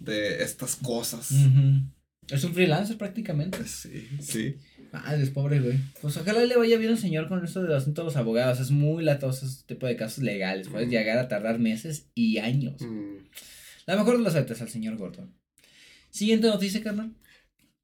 [0.01, 1.31] de estas cosas.
[2.31, 3.59] Es un freelancer prácticamente.
[3.67, 4.57] Sí, sí.
[4.93, 5.79] Ah, es pobre, güey.
[6.01, 8.59] Pues ojalá le vaya bien al señor con esto de los asuntos de los abogados.
[8.61, 10.69] Es muy latoso este tipo de casos legales.
[10.69, 10.91] Puedes Mm.
[10.91, 12.81] llegar a tardar meses y años.
[12.81, 13.19] Mm.
[13.87, 15.33] La mejor de las suertes al señor Gordon.
[16.11, 17.15] Siguiente noticia, carnal.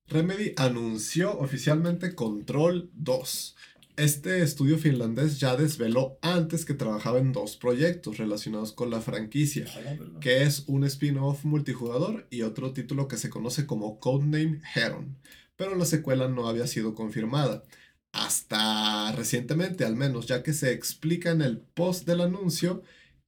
[0.08, 3.56] Remedy anunció oficialmente Control 2.
[3.96, 9.66] Este estudio finlandés ya desveló antes que trabajaba en dos proyectos relacionados con la franquicia,
[10.20, 15.18] que es un spin-off multijugador y otro título que se conoce como Codename Heron,
[15.54, 17.62] pero la secuela no había sido confirmada.
[18.10, 22.82] Hasta recientemente al menos, ya que se explica en el post del anuncio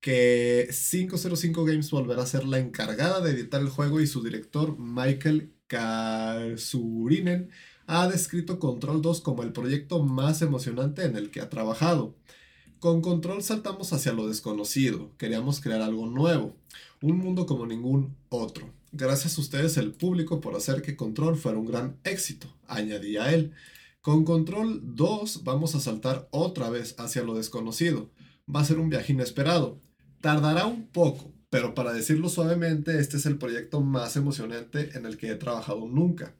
[0.04, 4.78] que 505 Games volverá a ser la encargada de editar el juego y su director
[4.78, 7.48] Michael Kasurinen
[7.86, 12.14] ha descrito Control 2 como el proyecto más emocionante en el que ha trabajado.
[12.80, 16.54] Con Control saltamos hacia lo desconocido, queríamos crear algo nuevo,
[17.00, 18.74] un mundo como ningún otro.
[18.92, 23.54] Gracias a ustedes el público por hacer que Control fuera un gran éxito, añadía él.
[24.02, 28.10] Con Control 2 vamos a saltar otra vez hacia lo desconocido.
[28.54, 29.80] Va a ser un viaje inesperado.
[30.24, 35.18] Tardará un poco, pero para decirlo suavemente, este es el proyecto más emocionante en el
[35.18, 36.34] que he trabajado nunca.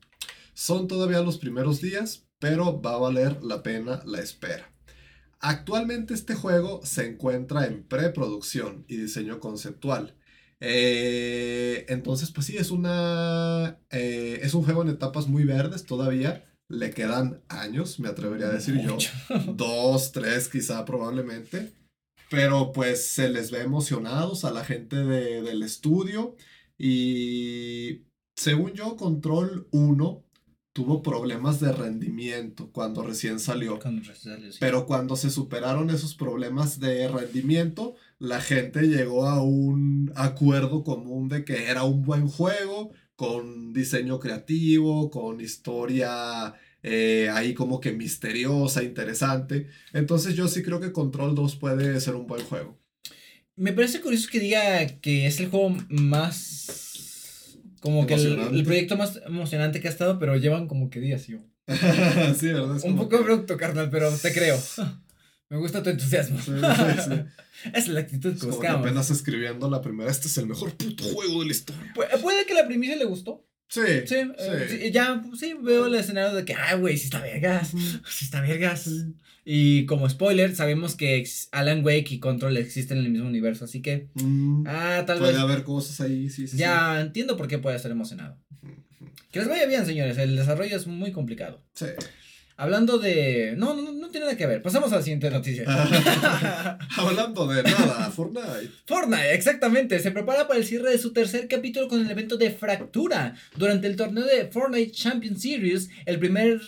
[0.54, 4.72] Son todavía los primeros días, pero va a valer la pena la espera.
[5.38, 10.14] Actualmente este juego se encuentra en preproducción y diseño conceptual.
[10.60, 13.80] Eh, entonces, pues sí, es una.
[13.90, 16.46] eh, es un juego en etapas muy verdes todavía.
[16.68, 18.96] Le quedan años, me atrevería a decir yo.
[19.54, 21.83] Dos, tres, quizá probablemente.
[22.34, 26.36] Pero pues se les ve emocionados a la gente de- del estudio.
[26.78, 28.02] Y
[28.36, 30.24] según yo, Control 1
[30.72, 33.78] tuvo problemas de rendimiento cuando recién salió.
[34.52, 34.58] Sí.
[34.58, 41.28] Pero cuando se superaron esos problemas de rendimiento, la gente llegó a un acuerdo común
[41.28, 47.92] de que era un buen juego, con diseño creativo, con historia eh, ahí como que
[47.92, 49.66] misteriosa, interesante.
[49.92, 52.78] Entonces yo sí creo que Control 2 puede ser un buen juego.
[53.56, 57.58] Me parece curioso que diga que es el juego más.
[57.80, 61.38] Como que el, proyecto más emocionante que ha estado, pero llevan como que días, yo.
[62.38, 62.76] sí, ¿verdad?
[62.76, 64.58] Es Un poco que- abrupto, carnal, pero te creo.
[65.50, 66.40] Me gusta tu entusiasmo.
[66.40, 67.12] Sí, sí, sí.
[67.68, 68.80] Esa es la actitud que buscamos.
[68.80, 71.92] apenas escribiendo la primera, este es el mejor puto juego de la historia.
[71.94, 73.46] Pu- Puede que la primicia le gustó.
[73.68, 77.20] Sí, Sí, eh, sí, ya sí veo el escenario de que, ay, güey, sí está
[77.20, 77.70] vergas.
[78.08, 78.88] Sí está vergas.
[79.44, 83.82] Y como spoiler, sabemos que Alan Wake y Control existen en el mismo universo, así
[83.82, 85.40] que, Mm, ah, tal puede vez.
[85.40, 86.56] haber cosas ahí, sí, sí.
[86.56, 88.38] Ya entiendo por qué puede estar emocionado.
[89.30, 90.16] Que les vaya bien, señores.
[90.18, 91.60] El desarrollo es muy complicado.
[91.74, 91.86] Sí.
[92.56, 93.54] Hablando de.
[93.56, 94.62] No, no, no tiene nada que ver.
[94.62, 95.64] Pasamos a la siguiente noticia.
[96.96, 98.70] Hablando de nada, Fortnite.
[98.86, 99.98] Fortnite, exactamente.
[99.98, 103.34] Se prepara para el cierre de su tercer capítulo con el evento de Fractura.
[103.56, 106.60] Durante el torneo de Fortnite Champion Series, el primer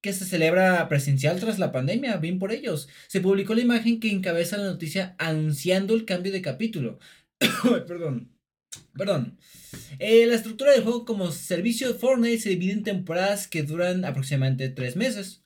[0.00, 2.88] que se celebra presencial tras la pandemia, bien por ellos.
[3.06, 6.98] Se publicó la imagen que encabeza la noticia anunciando el cambio de capítulo.
[7.86, 8.30] Perdón.
[8.96, 9.38] Perdón.
[9.98, 14.04] Eh, la estructura del juego como servicio de Fortnite se divide en temporadas que duran
[14.04, 15.44] aproximadamente tres meses.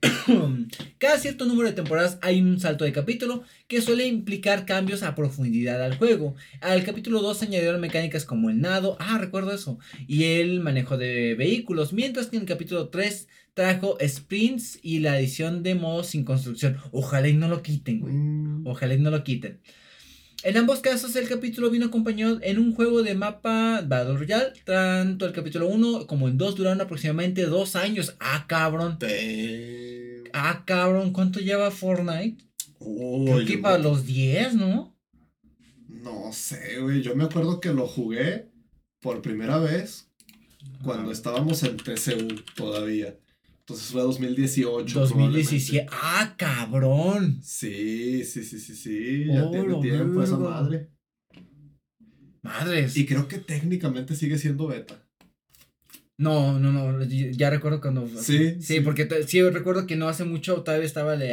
[0.98, 5.14] Cada cierto número de temporadas hay un salto de capítulo que suele implicar cambios a
[5.14, 6.34] profundidad al juego.
[6.60, 10.96] Al capítulo 2 se añadieron mecánicas como el nado, ah, recuerdo eso, y el manejo
[10.96, 16.08] de vehículos, mientras que en el capítulo 3 trajo sprints y la adición de modos
[16.08, 16.76] sin construcción.
[16.92, 18.14] Ojalá y no lo quiten, güey.
[18.14, 19.60] Mm, Ojalá y no lo quiten.
[20.42, 24.52] En ambos casos el capítulo vino acompañado en un juego de mapa Battle Royale.
[24.64, 28.16] Tanto el capítulo 1 como el 2 duraron aproximadamente dos años.
[28.20, 28.96] Ah, cabrón.
[28.98, 30.24] damn.
[30.32, 31.12] Ah, cabrón.
[31.12, 32.42] ¿Cuánto lleva Fortnite?
[32.78, 34.96] Uy, Creo que para los 10, ¿no?
[35.88, 37.02] No sé, güey.
[37.02, 38.48] Yo me acuerdo que lo jugué
[39.00, 40.08] por primera vez
[40.82, 43.14] cuando estábamos en TCU todavía.
[43.70, 44.98] Entonces fue 2018.
[45.00, 45.86] 2017.
[45.92, 47.38] Ah, cabrón.
[47.42, 49.24] Sí, sí, sí, sí, sí.
[49.26, 50.90] Ya Oh, tiene tiempo esa madre.
[52.42, 52.96] Madres.
[52.96, 55.06] Y creo que técnicamente sigue siendo beta.
[56.18, 57.04] No, no, no.
[57.04, 58.08] Ya recuerdo cuando.
[58.08, 58.80] Sí, Sí, sí.
[58.80, 61.30] porque sí recuerdo que no hace mucho todavía estaba de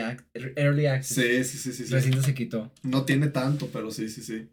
[0.55, 1.15] Early Access.
[1.15, 1.87] Sí, sí, sí, sí.
[1.87, 1.91] sí.
[1.93, 2.71] Recién se quitó.
[2.83, 4.47] No tiene tanto, pero sí, sí, sí.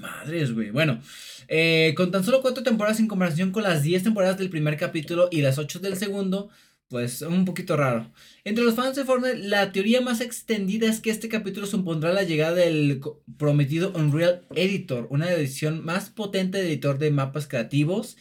[0.00, 0.70] Madres, güey.
[0.70, 1.00] Bueno,
[1.48, 5.28] eh, con tan solo cuatro temporadas en comparación con las 10 temporadas del primer capítulo
[5.30, 6.50] y las 8 del segundo,
[6.92, 8.12] pues un poquito raro.
[8.44, 12.22] Entre los fans de Fortnite, la teoría más extendida es que este capítulo supondrá la
[12.22, 13.00] llegada del
[13.38, 18.16] prometido Unreal Editor, una edición más potente de editor de mapas creativos.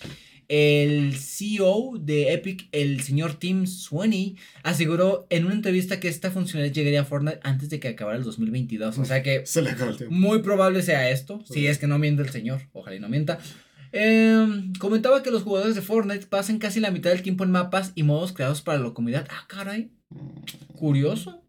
[0.48, 6.74] El CEO de Epic, el señor Tim Sweeney, aseguró en una entrevista que esta funcionalidad
[6.74, 8.98] llegaría a Fortnite antes de que acabara el 2022.
[8.98, 10.14] O sea que Se le acaba el tiempo.
[10.16, 11.68] muy probable sea esto, si Sí.
[11.68, 13.40] es que no miente el señor, ojalá y no mienta.
[13.92, 17.92] Em, comentaba que los jugadores de Fortnite pasan casi la mitad del tiempo en mapas
[17.96, 19.28] y modos creados para la comunidad.
[19.30, 19.92] Ah, caray.
[20.78, 21.44] Curioso.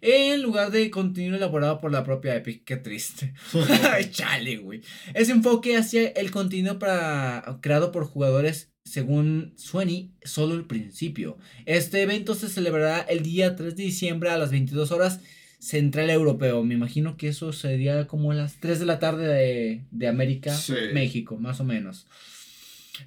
[0.00, 2.64] En lugar de contenido elaborado por la propia Epic.
[2.64, 3.32] Qué triste.
[4.10, 4.82] Chale, güey.
[5.14, 11.38] Ese enfoque hacia el contenido para, creado por jugadores, según Sueni, solo el principio.
[11.64, 15.20] Este evento se celebrará el día 3 de diciembre a las 22 horas
[15.64, 16.62] Central Europeo.
[16.62, 20.54] Me imagino que eso sería como las 3 de la tarde de, de América,
[20.92, 22.06] México, más o menos.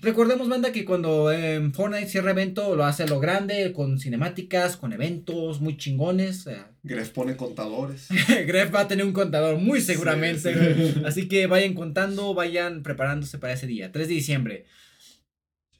[0.02, 4.76] Recordemos, banda, que cuando en Fortnite cierra evento lo hace a lo grande, con cinemáticas,
[4.76, 6.50] con eventos muy chingones.
[6.84, 8.08] Gref pone contadores.
[8.48, 10.54] Gref va a tener un contador muy seguramente.
[11.06, 14.66] Así que vayan contando, vayan preparándose para ese día, 3 de diciembre.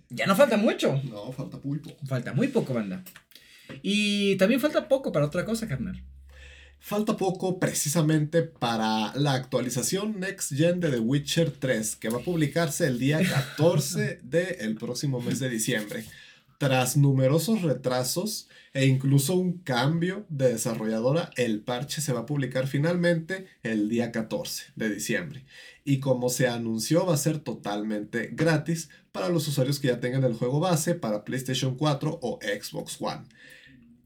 [0.10, 1.02] Ya no falta mucho.
[1.10, 2.06] No, falta muy poco.
[2.06, 3.04] Falta muy poco, banda.
[3.82, 6.02] Y también falta poco para otra cosa, carnal.
[6.80, 12.24] Falta poco precisamente para la actualización Next Gen de The Witcher 3, que va a
[12.24, 16.06] publicarse el día 14 del próximo mes de diciembre.
[16.58, 22.68] Tras numerosos retrasos e incluso un cambio de desarrolladora, el parche se va a publicar
[22.68, 25.46] finalmente el día 14 de diciembre.
[25.84, 30.24] Y como se anunció, va a ser totalmente gratis para los usuarios que ya tengan
[30.24, 33.24] el juego base para PlayStation 4 o Xbox One.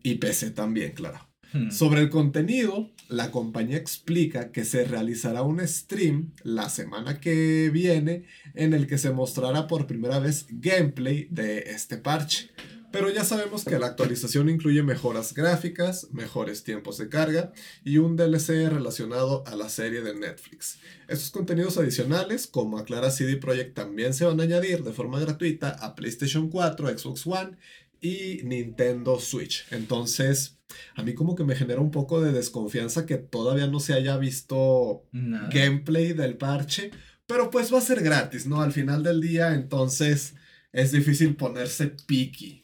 [0.03, 1.31] Y PC también, claro.
[1.54, 1.72] Hmm.
[1.72, 8.26] Sobre el contenido, la compañía explica que se realizará un stream la semana que viene
[8.54, 12.52] en el que se mostrará por primera vez gameplay de este parche.
[12.92, 17.54] Pero ya sabemos que la actualización incluye mejoras gráficas, mejores tiempos de carga
[17.86, 20.78] y un DLC relacionado a la serie de Netflix.
[21.08, 25.70] Estos contenidos adicionales, como aclara CD Projekt, también se van a añadir de forma gratuita
[25.70, 27.58] a PlayStation 4, Xbox One
[28.02, 29.66] y Nintendo Switch.
[29.72, 30.58] Entonces,
[30.95, 34.17] a mí como que me genera un poco de desconfianza que todavía no se haya
[34.17, 36.91] visto gameplay del parche,
[37.25, 38.62] pero pues va a ser gratis, ¿no?
[38.62, 40.36] Al final del día, entonces
[40.71, 42.63] es difícil ponerse picky.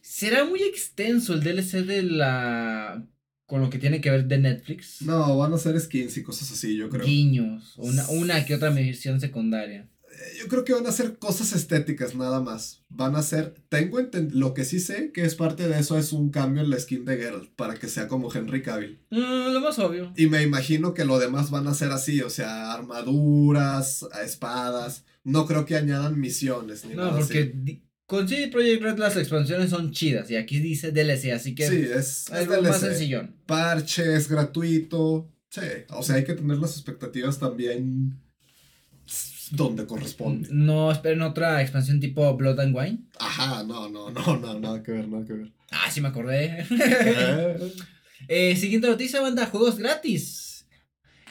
[0.00, 3.04] ¿Será muy extenso el DLC de la...
[3.46, 5.02] con lo que tiene que ver de Netflix?
[5.02, 7.04] No, van a ser skins y cosas así, yo creo.
[7.04, 9.88] Guiños, una, una que otra misión secundaria
[10.38, 12.84] yo creo que van a ser cosas estéticas nada más.
[12.88, 13.98] Van a ser, tengo
[14.30, 17.04] lo que sí sé que es parte de eso es un cambio en la skin
[17.04, 19.00] de Geralt para que sea como Henry Cavill.
[19.10, 20.12] Mm, lo más obvio.
[20.16, 25.04] Y me imagino que lo demás van a ser así, o sea, armaduras, espadas.
[25.24, 29.90] No creo que añadan misiones ni no, porque con CD Projekt Red las expansiones son
[29.90, 33.34] chidas y aquí dice DLC, así que sí, es, es más sencillón.
[33.46, 35.28] Parches, gratuito.
[35.50, 38.20] Sí, o sea, hay que tener las expectativas también
[39.50, 40.48] donde corresponde.
[40.50, 42.98] No esperen otra expansión tipo Blood and Wine.
[43.18, 45.52] Ajá, no, no, no, no, nada que ver, nada que ver.
[45.70, 46.66] Ah, sí me acordé.
[46.70, 47.72] Eh.
[48.28, 50.66] eh, siguiente noticia, banda, juegos gratis.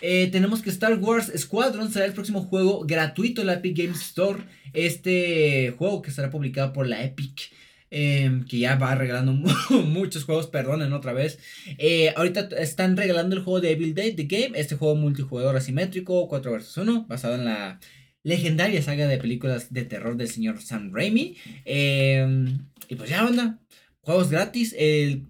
[0.02, 4.02] Eh, tenemos que Star Wars Squadron será el próximo juego gratuito en la Epic Games
[4.02, 4.44] Store.
[4.74, 7.52] Este juego que será publicado por la Epic.
[7.92, 9.32] Em, que ya va regalando
[9.86, 11.40] muchos juegos, perdonen otra vez.
[11.78, 16.28] Eh, ahorita están regalando el juego de Evil Dead The Game, este juego multijugador asimétrico
[16.28, 17.80] 4 vs 1, basado en la
[18.26, 21.38] legendaria saga de películas de terror del señor Sam Raimi.
[21.64, 23.60] Em, y pues ya, banda,
[24.02, 24.76] juegos gratis.
[24.78, 25.28] El,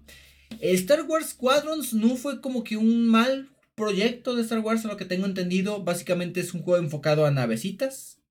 [0.60, 4.96] Star Wars Squadrons no fue como que un mal proyecto de Star Wars, a lo
[4.96, 5.84] que tengo entendido.
[5.84, 8.22] Básicamente es un juego enfocado a navecitas.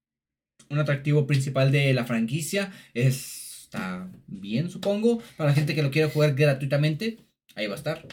[0.71, 2.73] Un atractivo principal de la franquicia.
[2.95, 5.21] está bien, supongo.
[5.37, 7.19] Para la gente que lo quiera jugar gratuitamente,
[7.53, 8.07] ahí va a estar.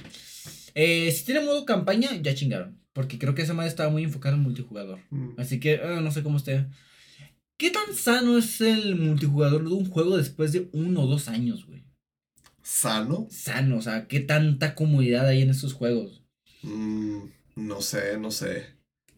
[0.74, 2.78] Eh, si tiene modo campaña, ya chingaron.
[2.92, 5.00] Porque creo que esa madre estaba muy enfocada en multijugador.
[5.10, 5.30] Mm.
[5.38, 6.66] Así que ah, no sé cómo esté.
[7.56, 11.66] ¿Qué tan sano es el multijugador de un juego después de uno o dos años,
[11.66, 11.84] güey?
[12.62, 13.26] ¿Sano?
[13.30, 16.22] Sano, o sea, ¿qué tanta comunidad hay en esos juegos?
[16.62, 17.24] Mm,
[17.56, 18.66] no sé, no sé.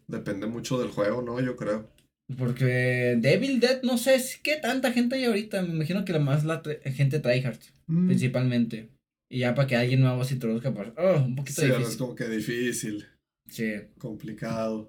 [0.07, 1.41] Depende mucho del juego, ¿no?
[1.41, 1.91] Yo creo.
[2.39, 5.63] Porque Devil Dead, no sé qué tanta gente hay ahorita.
[5.63, 8.07] Me imagino que la más la gente tryhard, mm.
[8.07, 8.91] principalmente.
[9.29, 11.87] Y ya para que alguien nuevo se introduzca, pues, oh, un poquito sí, difícil.
[11.89, 13.07] es como que difícil.
[13.49, 13.73] Sí.
[13.99, 14.89] Complicado.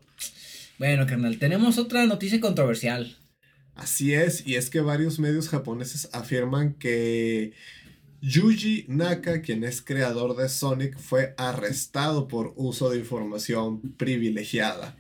[0.78, 3.18] Bueno, carnal, tenemos otra noticia controversial.
[3.76, 7.54] Así es, y es que varios medios japoneses afirman que
[8.22, 14.96] Yuji Naka, quien es creador de Sonic, fue arrestado por uso de información privilegiada.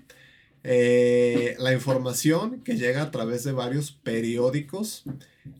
[0.63, 5.03] Eh, la información que llega a través de varios periódicos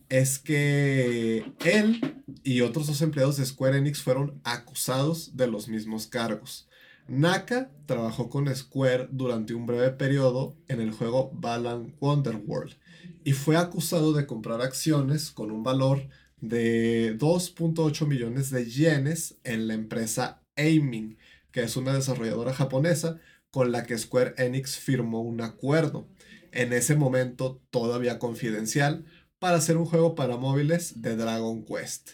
[0.10, 6.08] es que él y otros dos empleados de Square Enix fueron acusados de los mismos
[6.08, 6.68] cargos.
[7.08, 12.76] Naka trabajó con Square durante un breve periodo en el juego Balan Wonderworld
[13.24, 16.08] y fue acusado de comprar acciones con un valor
[16.42, 21.18] de 2.8 millones de yenes en la empresa Aiming,
[21.52, 23.20] que es una desarrolladora japonesa
[23.52, 26.08] con la que Square Enix firmó un acuerdo.
[26.52, 29.04] en ese momento todavía confidencial,
[29.46, 32.14] para hacer un juego para móviles de Dragon Quest.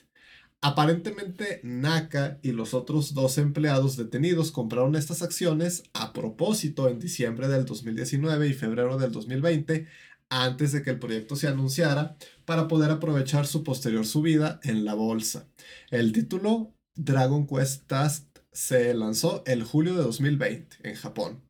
[0.60, 7.48] Aparentemente, Naka y los otros dos empleados detenidos compraron estas acciones a propósito en diciembre
[7.48, 9.88] del 2019 y febrero del 2020,
[10.28, 14.94] antes de que el proyecto se anunciara, para poder aprovechar su posterior subida en la
[14.94, 15.48] bolsa.
[15.90, 21.42] El título Dragon Quest Task se lanzó el julio de 2020 en Japón.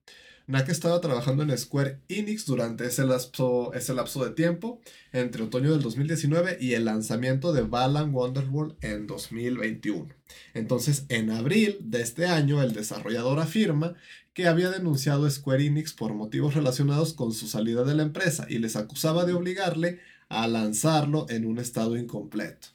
[0.52, 4.82] Naka estaba trabajando en Square Enix durante ese lapso, de tiempo,
[5.14, 10.14] entre otoño del 2019 y el lanzamiento de Balan Wonderworld en 2021.
[10.54, 13.96] Entonces, en abril de este año, el desarrollador afirma
[14.34, 18.60] que había denunciado Square Enix por motivos relacionados con su salida de la empresa y
[18.60, 22.68] les acusaba de obligarle a lanzarlo en un estado incompleto.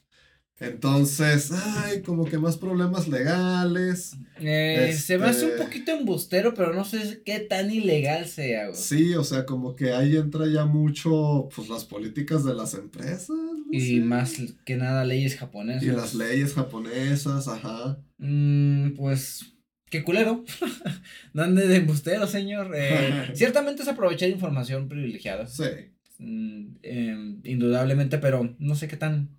[0.59, 4.17] Entonces, ay, como que más problemas legales.
[4.41, 8.69] Eh, Se me hace un Este- poquito embustero, pero no sé qué tan ilegal sea,
[8.69, 8.77] güey.
[8.81, 13.29] Sí, o sea, como que ahí entra ya mucho, pues, las políticas de las empresas.
[13.29, 14.01] no Y sé.
[14.01, 15.83] más que nada leyes japonesas.
[15.83, 17.99] Y las leyes japonesas, ajá.
[18.19, 19.53] Mm, pues,
[19.91, 20.45] qué culero.
[21.35, 22.71] no ande de embustero, señor.
[22.75, 25.47] Eh, ciertamente es aprovechar información privilegiada.
[25.49, 25.65] Sí.
[26.19, 29.36] Mm, em, indudablemente, pero no sé qué tan.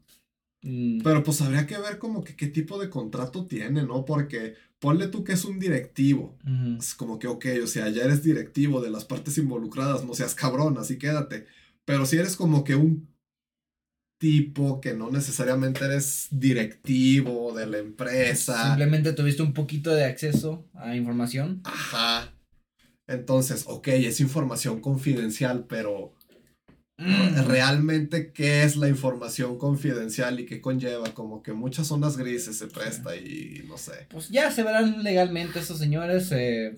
[0.62, 4.06] Mm, Pero pues habría que ver como que qué tipo de contrato tiene, ¿no?
[4.06, 6.38] Porque ponle tú que es un directivo.
[6.78, 10.36] Es como que, ok, o sea, ya eres directivo de las partes involucradas, no seas
[10.36, 11.46] cabrón, así quédate.
[11.86, 13.08] Pero si eres como que un
[14.20, 18.68] tipo que no necesariamente eres directivo de la empresa.
[18.68, 21.62] Simplemente tuviste un poquito de acceso a información.
[21.64, 22.34] Ajá.
[23.08, 26.14] Entonces, ok, es información confidencial, pero
[27.00, 32.58] Mm, realmente qué es la información confidencial y qué conlleva, como que muchas zonas grises
[32.58, 34.08] se presta y no sé.
[34.10, 36.32] Pues ya se verán legalmente esos señores.
[36.32, 36.76] eh,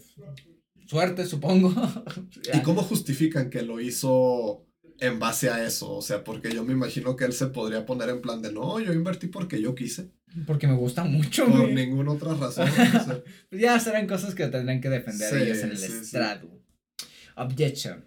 [0.88, 1.74] suerte, supongo.
[2.54, 4.66] ¿Y cómo justifican que lo hizo
[5.00, 5.90] en base a eso?
[5.96, 8.80] O sea, porque yo me imagino que él se podría poner en plan de, no,
[8.82, 10.12] yo invertí porque yo quise,
[10.46, 11.46] Porque me gusta mucho.
[11.46, 11.76] por güey.
[11.76, 12.68] ninguna otra razón.
[12.70, 12.74] o
[13.06, 13.24] sea.
[13.52, 15.92] Ya serán cosas que tendrán que defender Sí, ellos en el sí.
[16.02, 16.50] estrado.
[17.38, 18.04] Objection.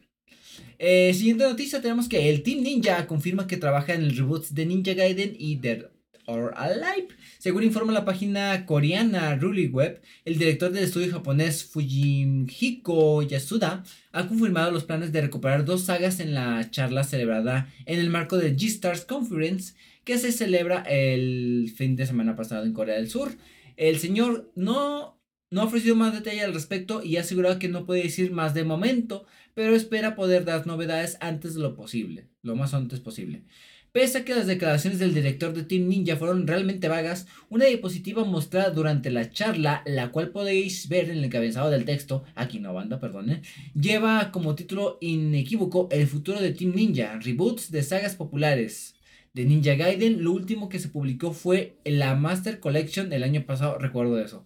[0.85, 4.67] Eh, siguiente noticia, tenemos que el Team Ninja confirma que trabaja en el reboot de
[4.67, 5.85] Ninja Gaiden y Dead
[6.27, 7.07] or Alive.
[7.39, 14.73] Según informa la página coreana Web, el director del estudio japonés Fujihiko Yasuda ha confirmado
[14.73, 19.05] los planes de recuperar dos sagas en la charla celebrada en el marco del G-Stars
[19.05, 23.31] Conference que se celebra el fin de semana pasado en Corea del Sur.
[23.77, 25.23] El señor no,
[25.53, 28.53] no ha ofrecido más detalle al respecto y ha asegurado que no puede decir más
[28.53, 33.45] de momento, pero espera poder dar novedades antes de lo posible, lo más antes posible.
[33.93, 38.25] Pese a que las declaraciones del director de Team Ninja fueron realmente vagas, una diapositiva
[38.25, 42.73] mostrada durante la charla, la cual podéis ver en el encabezado del texto, aquí no
[42.73, 43.43] banda, perdone,
[43.75, 48.95] lleva como título inequívoco El futuro de Team Ninja, reboots de sagas populares
[49.35, 50.25] de Ninja Gaiden.
[50.25, 54.45] Lo último que se publicó fue la Master Collection el año pasado, recuerdo eso.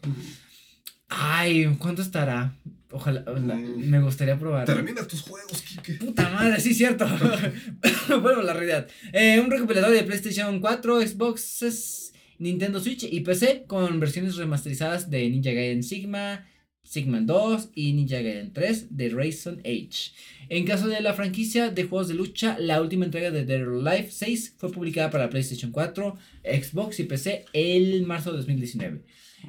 [1.08, 2.56] Ay, ¿cuánto estará?
[2.90, 3.88] Ojalá, ojalá, Mm.
[3.90, 4.64] me gustaría probar.
[4.64, 5.94] Termina tus juegos, Kike.
[5.94, 7.06] Puta madre, sí, cierto.
[8.08, 8.88] Vuelvo a la realidad.
[9.12, 15.28] Eh, un recopilatorio de PlayStation 4, Xbox, Nintendo Switch y PC con versiones remasterizadas de
[15.28, 16.46] Ninja Gaiden Sigma,
[16.82, 20.12] Sigma 2 y Ninja Gaiden 3 de Rayson Age.
[20.48, 23.86] En caso de la franquicia de juegos de lucha, la última entrega de Dead or
[23.86, 29.02] Alive 6 fue publicada para PlayStation 4, Xbox y PC el marzo de 2019.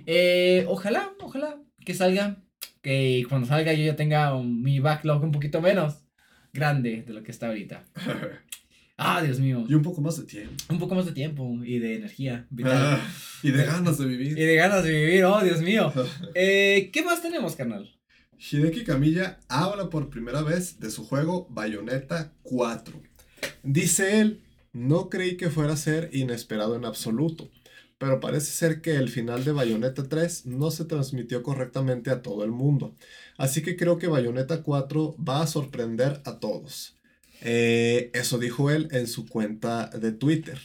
[0.05, 2.43] Eh, ojalá, ojalá que salga.
[2.81, 6.03] Que cuando salga yo ya tenga un- mi backlog un poquito menos
[6.53, 7.83] grande de lo que está ahorita.
[8.99, 9.63] Ah, Dios mío.
[9.69, 10.55] y un poco más de tiempo.
[10.69, 12.73] Un poco más de tiempo y de energía vital.
[12.99, 13.07] Ah,
[13.43, 14.35] y de ganas de Y vivir.
[14.35, 15.93] de ganas de vivir, oh Dios mío.
[16.33, 17.87] Eh, ¿Qué más tenemos, carnal?
[18.39, 22.99] Hideki Kamiya habla por primera vez de su juego Bayonetta 4.
[23.61, 24.41] Dice él,
[24.73, 27.51] no creí que fuera a ser inesperado en absoluto,
[27.97, 32.43] pero parece ser que el final de Bayonetta 3 no se transmitió correctamente a todo
[32.43, 32.95] el mundo,
[33.37, 36.95] así que creo que Bayonetta 4 va a sorprender a todos.
[37.41, 40.59] Eh, eso dijo él en su cuenta de Twitter.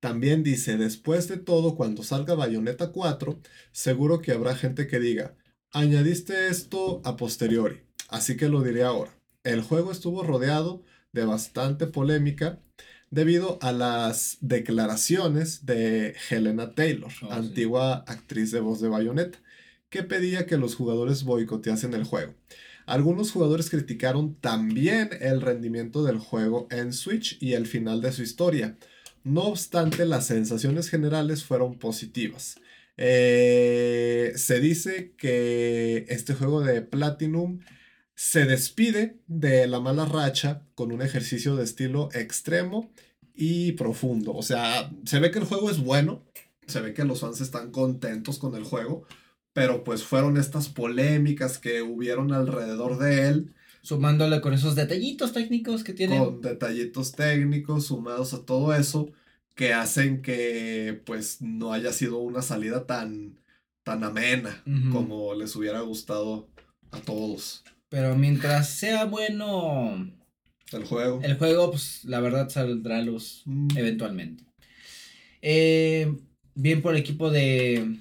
[0.00, 3.40] También dice, después de todo, cuando salga Bayonetta 4,
[3.72, 5.36] seguro que habrá gente que diga,
[5.74, 7.80] Añadiste esto a posteriori,
[8.10, 9.16] así que lo diré ahora.
[9.42, 12.60] El juego estuvo rodeado de bastante polémica
[13.12, 17.32] debido a las declaraciones de Helena Taylor, Oh, sí.
[17.32, 19.38] antigua actriz de voz de Bayonetta,
[19.90, 22.34] que pedía que los jugadores boicoteasen el juego.
[22.86, 28.22] Algunos jugadores criticaron también el rendimiento del juego en Switch y el final de su
[28.22, 28.76] historia.
[29.22, 32.56] No obstante, las sensaciones generales fueron positivas.
[32.96, 37.60] Eh, se dice que este juego de Platinum
[38.22, 42.92] se despide de la mala racha con un ejercicio de estilo extremo
[43.34, 44.32] y profundo.
[44.32, 46.22] O sea, se ve que el juego es bueno,
[46.68, 49.04] se ve que los fans están contentos con el juego,
[49.52, 53.54] pero pues fueron estas polémicas que hubieron alrededor de él.
[53.82, 56.16] Sumándole con esos detallitos técnicos que tiene.
[56.16, 59.10] Con detallitos técnicos sumados a todo eso
[59.56, 63.40] que hacen que pues no haya sido una salida tan,
[63.82, 64.62] tan amena
[64.92, 66.48] como les hubiera gustado
[66.92, 67.64] a todos.
[67.92, 70.10] Pero mientras sea bueno
[70.72, 71.20] el juego.
[71.22, 73.76] El juego, pues la verdad saldrá a luz mm.
[73.76, 74.44] eventualmente.
[75.42, 76.10] Eh,
[76.54, 77.98] bien por el equipo de...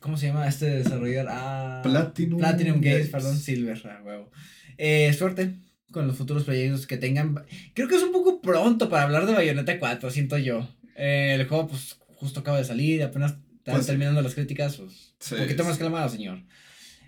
[0.00, 1.28] ¿Cómo se llama este desarrollador?
[1.30, 4.32] Ah, Platinum, Platinum Games, perdón, Silver, ah, huevo.
[4.76, 5.54] Eh, suerte
[5.92, 7.44] con los futuros proyectos que tengan.
[7.74, 10.68] Creo que es un poco pronto para hablar de Bayonetta 4, siento yo.
[10.96, 15.14] Eh, el juego, pues, justo acaba de salir, apenas están pues terminando las críticas, pues,
[15.30, 16.42] un poquito más calmado, señor.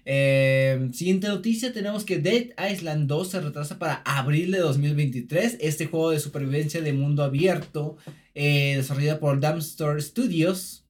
[0.04, 5.58] Eh, siguiente noticia, tenemos que Dead Island 2 se retrasa para abril de 2023.
[5.60, 7.96] Este juego de supervivencia de mundo abierto,
[8.34, 10.86] eh, desarrollado por Dumpster Studios,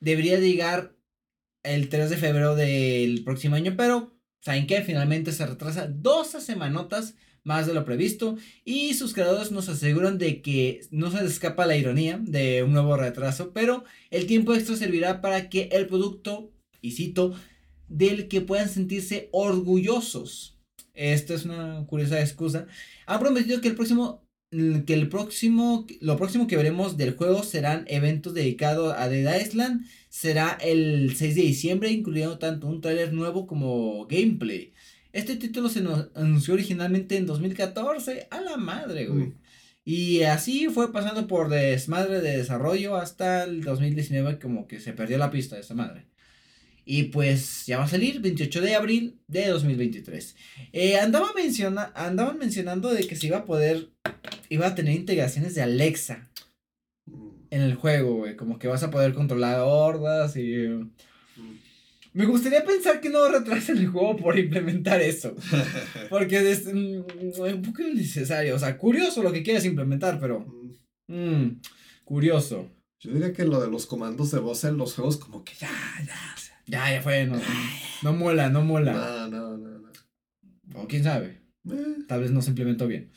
[0.00, 0.94] debería llegar
[1.62, 4.82] el 3 de febrero del próximo año, pero ¿saben qué?
[4.82, 10.42] Finalmente se retrasa 12 semanotas más de lo previsto y sus creadores nos aseguran de
[10.42, 14.76] que no se les escapa la ironía de un nuevo retraso, pero el tiempo extra
[14.76, 17.34] servirá para que el producto, y cito,
[17.92, 20.58] del que puedan sentirse orgullosos.
[20.94, 22.66] Esta es una curiosa excusa.
[23.06, 24.22] Han prometido que el próximo
[24.84, 29.86] que el próximo lo próximo que veremos del juego serán eventos dedicados a Dead Island
[30.10, 34.74] será el 6 de diciembre incluyendo tanto un trailer nuevo como gameplay.
[35.12, 38.28] Este título se nos anunció originalmente en 2014.
[38.30, 39.26] A la madre, güey.
[39.26, 39.34] Mm.
[39.84, 45.18] Y así fue pasando por desmadre de desarrollo hasta el 2019, como que se perdió
[45.18, 46.06] la pista de esa madre.
[46.84, 50.36] Y pues ya va a salir 28 de abril de 2023.
[50.72, 53.90] Eh, andaba menciona, andaban mencionando de que se iba a poder,
[54.48, 56.30] iba a tener integraciones de Alexa
[57.50, 58.36] en el juego, güey.
[58.36, 60.56] Como que vas a poder controlar hordas y...
[60.66, 60.90] Mm.
[62.14, 65.34] Me gustaría pensar que no retrasen el juego por implementar eso.
[66.10, 67.04] Porque es mm,
[67.38, 68.54] un poco innecesario.
[68.54, 70.46] O sea, curioso lo que quieres implementar, pero.
[71.06, 71.60] Mm,
[72.04, 72.70] curioso.
[73.02, 75.68] Yo diría que lo de los comandos de voz en los juegos, como que ya,
[76.06, 76.36] ya.
[76.66, 77.26] Ya, ya fue.
[77.26, 77.40] No,
[78.02, 78.92] no mola, no mola.
[78.92, 79.78] No, no, no.
[79.80, 80.80] no.
[80.80, 81.42] O quién sabe.
[81.68, 81.96] Eh.
[82.06, 83.10] Tal vez no se implementó bien.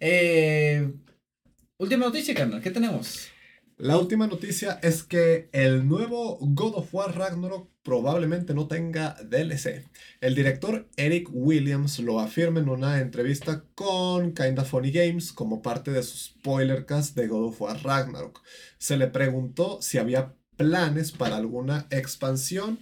[0.00, 0.92] Eh,
[1.78, 2.60] última noticia, carnal.
[2.60, 3.28] ¿Qué tenemos?
[3.78, 9.88] La última noticia es que el nuevo God of War Ragnarok probablemente no tenga DLC.
[10.20, 15.90] El director Eric Williams lo afirma en una entrevista con Kinda Funny Games como parte
[15.90, 18.42] de su spoilercast de God of War Ragnarok.
[18.78, 22.78] Se le preguntó si había planes para alguna expansión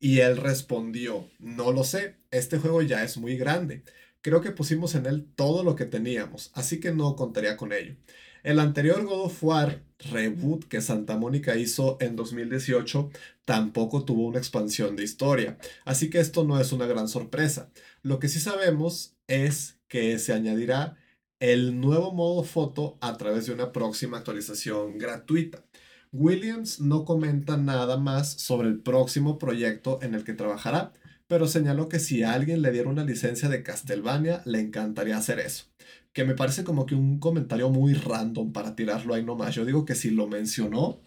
[0.00, 3.84] y él respondió, no lo sé, este juego ya es muy grande.
[4.22, 7.96] Creo que pusimos en él todo lo que teníamos, así que no contaría con ello.
[8.42, 13.10] El anterior God of War reboot que Santa Mónica hizo en 2018
[13.44, 17.70] tampoco tuvo una expansión de historia, así que esto no es una gran sorpresa.
[18.02, 20.96] Lo que sí sabemos es que se añadirá
[21.38, 25.64] el nuevo modo foto a través de una próxima actualización gratuita.
[26.12, 30.92] Williams no comenta nada más sobre el próximo proyecto en el que trabajará,
[31.28, 35.69] pero señaló que si alguien le diera una licencia de Castlevania, le encantaría hacer eso
[36.12, 39.54] que me parece como que un comentario muy random para tirarlo ahí nomás.
[39.54, 41.00] Yo digo que si lo mencionó,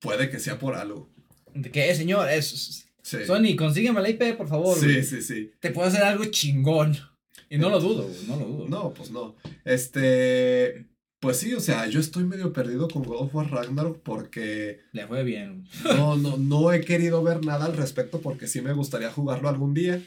[0.00, 1.08] puede que sea por algo.
[1.54, 2.28] ¿De qué, señor?
[2.28, 4.78] Es, Sony, consígueme la IP, por favor.
[4.78, 5.52] Sí, sí, sí.
[5.60, 6.96] Te puedo hacer algo chingón.
[7.48, 8.68] Y no lo dudo, no lo dudo.
[8.68, 9.34] No, pues no.
[9.64, 10.86] Este.
[11.18, 14.80] Pues sí, o sea, yo estoy medio perdido con God of War Ragnarok porque.
[14.92, 15.64] Le fue bien.
[15.84, 19.74] No, no, no he querido ver nada al respecto porque sí me gustaría jugarlo algún
[19.74, 20.00] día.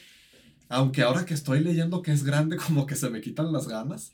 [0.74, 4.12] Aunque ahora que estoy leyendo que es grande, como que se me quitan las ganas.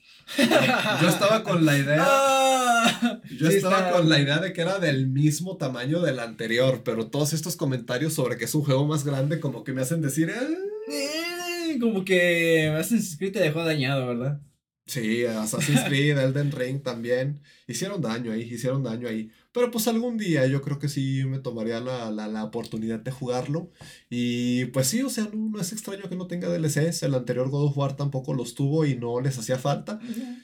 [1.02, 2.04] Yo estaba con la idea.
[2.06, 7.08] Ah, yo estaba con la idea de que era del mismo tamaño del anterior, pero
[7.08, 10.30] todos estos comentarios sobre que es un juego más grande, como que me hacen decir.
[10.30, 14.42] Eh, como que Assassin's Creed te dejó dañado, ¿verdad?
[14.86, 17.42] Sí, Assassin's Creed, Elden Ring también.
[17.68, 19.30] Hicieron daño ahí, hicieron daño ahí.
[19.52, 23.72] Pero pues algún día yo creo que sí me tomaría la, la, oportunidad de jugarlo.
[24.10, 27.02] Y pues sí, o sea, no, es extraño que no tenga DLCs.
[27.04, 30.00] El anterior God of War tampoco los tuvo y no les hacía falta.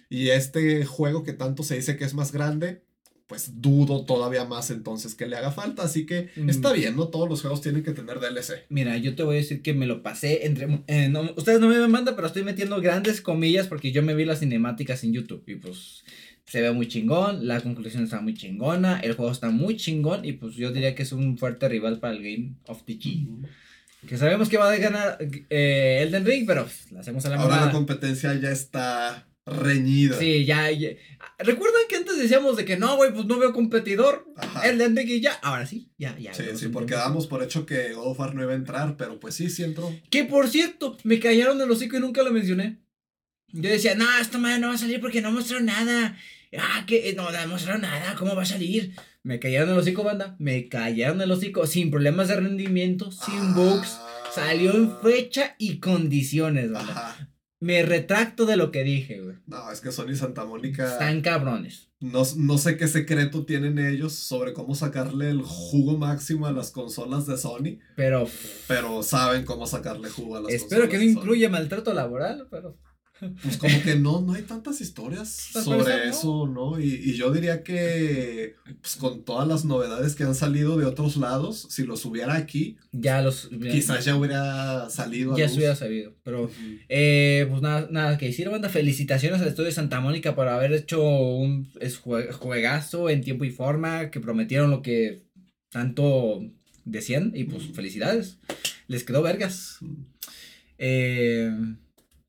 [0.10, 2.84] Y este juego que tanto se dice que es más grande,
[3.28, 5.84] pues dudo todavía más entonces que le haga falta.
[5.84, 6.50] Así que mm.
[6.50, 7.08] está bien, ¿no?
[7.08, 8.66] Todos los juegos tienen que tener DLC.
[8.70, 10.84] Mira, yo te voy a decir que me lo pasé entre...
[10.88, 14.40] Eh, ustedes no me mandan, pero estoy metiendo grandes comillas porque yo me vi las
[14.40, 16.04] cinemáticas en YouTube y pues
[16.46, 20.34] se ve muy chingón, la conclusión está muy chingona, el juego está muy chingón y
[20.34, 23.28] pues yo diría que es un fuerte rival para el Game of the G.
[24.08, 25.18] Que sabemos que va a ganar
[25.50, 30.18] eh, Elden Ring, pero pues, la hacemos a la Ahora la competencia ya está reñida.
[30.20, 30.90] Sí, ya, ya.
[31.40, 34.28] ¿Recuerdan que antes decíamos de que no, güey, pues no veo competidor?
[34.38, 34.68] Ajá.
[34.70, 35.34] Elden Ring y ya.
[35.42, 36.36] Ahora sí, ya, ya.
[36.36, 39.20] Sí, sí, porque damos por hecho que God of War no iba a entrar, pero
[39.20, 39.92] pues sí, sí entró.
[40.12, 42.78] Que por cierto, me callaron el hocico y nunca lo mencioné.
[43.48, 46.18] Yo decía, no, esta madre no va a salir porque no mostraron nada.
[46.60, 48.94] Ah, que no, no mostraron nada, ¿cómo va a salir?
[49.24, 50.36] Me callaron el hocico, banda.
[50.40, 53.54] Me callaron el hocico, sin problemas de rendimiento, sin Ah.
[53.56, 53.98] bugs.
[54.34, 56.92] Salió en fecha y condiciones, banda.
[56.94, 57.30] Ajá.
[57.62, 59.38] Me retracto de lo que dije, güey.
[59.48, 60.86] No, es que Sony y Santa Mónica.
[60.92, 61.88] Están cabrones.
[62.02, 66.70] No, no sé qué secreto tienen ellos sobre cómo sacarle el jugo máximo a las
[66.72, 68.28] consolas de Sony, Pero
[68.68, 71.20] pero saben cómo sacarle jugo a las espero consolas que no de Sony.
[71.22, 72.78] incluya maltrato laboral, pero.
[73.42, 76.80] Pues como que no, no hay tantas historias Pues, sobre por eso, ¿no?
[76.80, 81.16] Y, y yo diría que, pues con todas las novedades que han salido de otros
[81.16, 83.50] lados, si los hubiera aquí, Ya los.
[83.72, 86.14] quizás ya hubiera salido Ya se hubiera sabido.
[86.24, 86.50] Pero.
[86.90, 88.68] Eh, pues nada, nada que decir, banda.
[88.70, 91.72] Felicitaciones al estudio de Santa Mónica por haber hecho un
[92.40, 95.24] juegazo en tiempo y forma, que prometieron lo que
[95.70, 96.44] tanto
[96.84, 97.32] decían.
[97.34, 98.40] Y pues felicidades.
[98.88, 99.80] Les quedó vergas.
[100.78, 101.50] Eh,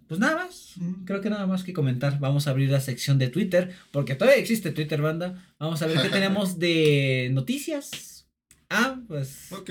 [0.09, 0.75] pues nada más.
[1.05, 2.19] Creo que nada más que comentar.
[2.19, 5.45] Vamos a abrir la sección de Twitter, porque todavía existe Twitter, banda.
[5.59, 8.27] Vamos a ver qué tenemos de noticias.
[8.71, 9.71] Ah, pues Ok.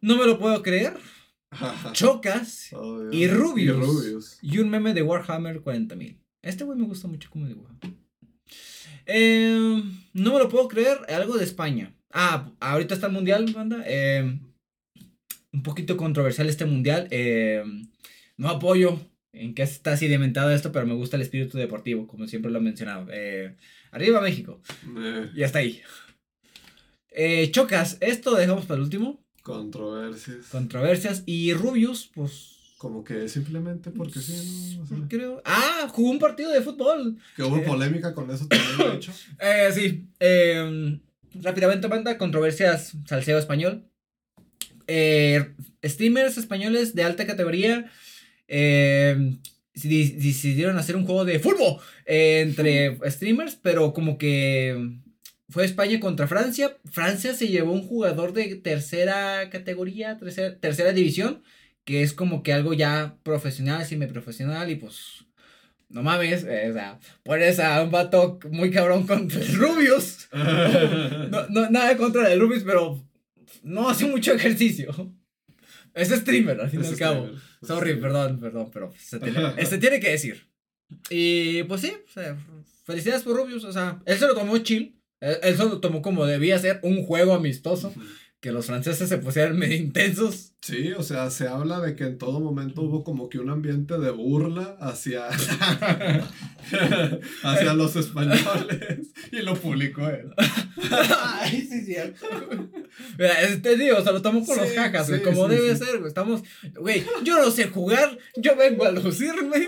[0.00, 0.94] no me lo puedo creer.
[1.92, 3.10] Chocas Obvio.
[3.12, 4.38] y Rubius.
[4.42, 6.16] Y un meme de Warhammer 40.000.
[6.42, 7.74] Este güey me gusta mucho como dibuja.
[9.06, 9.82] Eh,
[10.12, 10.98] no me lo puedo creer.
[11.08, 11.94] Algo de España.
[12.12, 13.82] Ah, ahorita está el mundial, banda.
[13.86, 14.38] Eh,
[15.52, 17.08] un poquito controversial este mundial.
[17.10, 17.64] Eh,
[18.36, 19.00] no apoyo
[19.32, 22.62] en que está sedimentado esto, pero me gusta el espíritu deportivo, como siempre lo he
[22.62, 23.06] mencionado.
[23.12, 23.54] Eh,
[23.90, 24.60] arriba México.
[24.98, 25.80] Eh, Y hasta ahí.
[27.10, 29.24] Eh, Chocas, esto lo dejamos para el último.
[29.42, 30.46] controversias.
[30.50, 31.22] Controversias.
[31.26, 32.54] Y Rubius, pues.
[32.78, 34.82] Como que simplemente porque sí, ¿no?
[34.84, 35.42] O sea, Creo.
[35.44, 37.18] Ah, jugó un partido de fútbol.
[37.34, 39.12] que hubo polémica con eso también, de hecho.
[39.74, 40.06] Sí.
[41.42, 43.84] rápidamente, banda, controversias salseo español.
[45.84, 47.90] Streamers españoles de alta categoría
[48.48, 49.36] eh,
[49.74, 54.98] di- decidieron hacer un juego de fútbol eh, entre streamers, pero como que
[55.48, 56.76] fue España contra Francia.
[56.90, 61.42] Francia se llevó un jugador de tercera categoría, tercera, tercera división,
[61.84, 65.24] que es como que algo ya profesional, semiprofesional, y pues
[65.88, 70.28] no mames, eh, o sea, pones a un vato muy cabrón contra el Rubius.
[71.30, 73.02] No, no, nada contra el Rubius, pero
[73.62, 74.88] no hace mucho ejercicio.
[75.94, 77.26] Es streamer, al fin y al cabo.
[77.26, 80.48] streamer, Sorry, perdón, perdón, pero se tiene, se tiene que decir.
[81.10, 82.36] Y pues sí, o sea,
[82.84, 84.94] felicidades por Rubius, o sea, él se lo tomó chill.
[85.20, 87.88] Él, él se lo tomó como debía ser un juego amistoso.
[87.88, 88.00] Ujú.
[88.40, 90.52] Que los franceses se pusieran medio intensos.
[90.60, 93.98] Sí, o sea, se habla de que en todo momento hubo como que un ambiente
[93.98, 95.26] de burla hacia,
[97.42, 100.32] hacia los españoles y lo publicó él.
[101.20, 102.26] Ay, sí, es cierto.
[103.18, 105.76] Mira, este tío se lo tomó con Sí, los jajas, güey, sí, como sí, debe
[105.76, 105.84] sí.
[105.84, 106.08] ser, güey.
[106.08, 106.42] Estamos,
[106.76, 109.66] güey, yo no sé jugar, yo vengo a lucirme.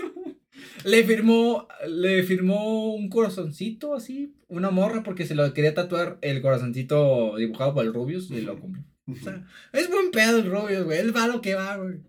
[0.83, 6.41] Le firmó, le firmó un corazoncito así, una morra, porque se lo quería tatuar el
[6.41, 8.83] corazoncito dibujado por el Rubius y lo cumplió.
[9.07, 10.99] O sea, es buen pedo el Rubius, güey.
[10.99, 11.99] Él va lo que va, güey.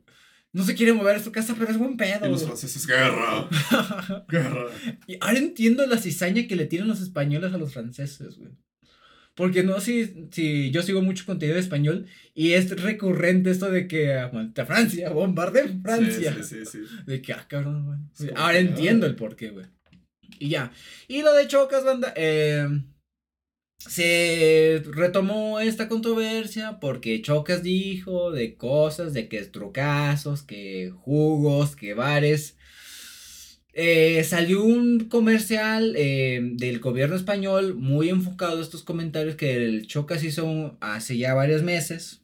[0.52, 2.26] No se quiere mover a su casa, pero es buen pedo.
[2.26, 3.48] Y los franceses, guerra,
[4.28, 4.66] guerra.
[5.06, 8.52] Y ahora entiendo la cizaña que le tiran los españoles a los franceses, güey.
[9.34, 13.70] Porque no sé si, si yo sigo mucho contenido de español y es recurrente esto
[13.70, 16.34] de que aguanta Francia, bombardeen Francia.
[16.42, 16.78] Sí, sí, sí.
[17.06, 19.08] De que, ah, cabrón, como Ahora que, entiendo ah.
[19.08, 19.66] el porqué, güey.
[20.38, 20.72] Y ya.
[21.08, 22.68] Y lo de Chocas, banda, eh,
[23.78, 31.94] se retomó esta controversia porque Chocas dijo de cosas, de que trucazos, que jugos, que
[31.94, 32.56] bares.
[33.74, 39.86] Eh, salió un comercial eh, del gobierno español muy enfocado a estos comentarios que el
[39.86, 42.22] Chocas hizo hace ya varios meses.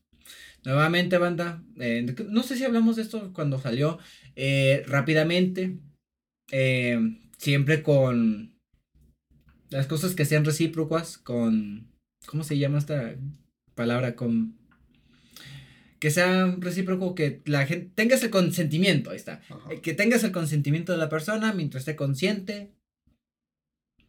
[0.64, 3.99] Nuevamente, banda, eh, no sé si hablamos de esto cuando salió
[4.36, 5.78] eh, rápidamente,
[7.38, 8.59] siempre con
[9.70, 11.90] las cosas que sean recíprocas, con,
[12.26, 13.16] ¿cómo se llama esta
[13.74, 14.16] palabra?
[14.16, 14.57] Con
[16.01, 19.42] que sea recíproco, que la gente tengas el consentimiento, ahí está.
[19.49, 19.68] Ajá.
[19.82, 22.72] Que tengas el consentimiento de la persona mientras esté consciente.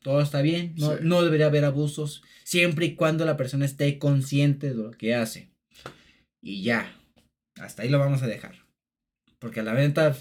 [0.02, 1.00] Todo está bien, no, Sí.
[1.04, 5.52] no debería haber abusos, siempre y cuando la persona esté consciente de lo que hace.
[6.42, 6.96] Y ya,
[7.60, 8.56] hasta ahí lo vamos a dejar.
[9.40, 10.16] Porque la venta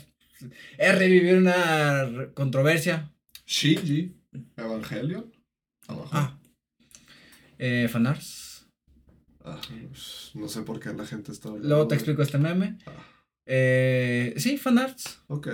[0.78, 3.12] es revivir una controversia.
[3.46, 4.16] Shinji,
[4.56, 5.32] Evangelion.
[5.86, 6.10] Abajo.
[6.12, 6.38] Ah,
[7.58, 8.47] eh, fanarts.
[9.44, 9.60] Ah,
[10.34, 12.78] no sé por qué la gente está hablando Luego te explico este meme.
[12.86, 12.92] Ah,
[13.46, 15.20] Eh, sí, fanarts.
[15.28, 15.48] ok.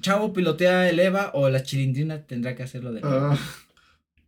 [0.00, 3.26] Chavo pilotea el Eva o la chilindrina tendrá que hacerlo de nuevo.
[3.32, 3.38] Ah,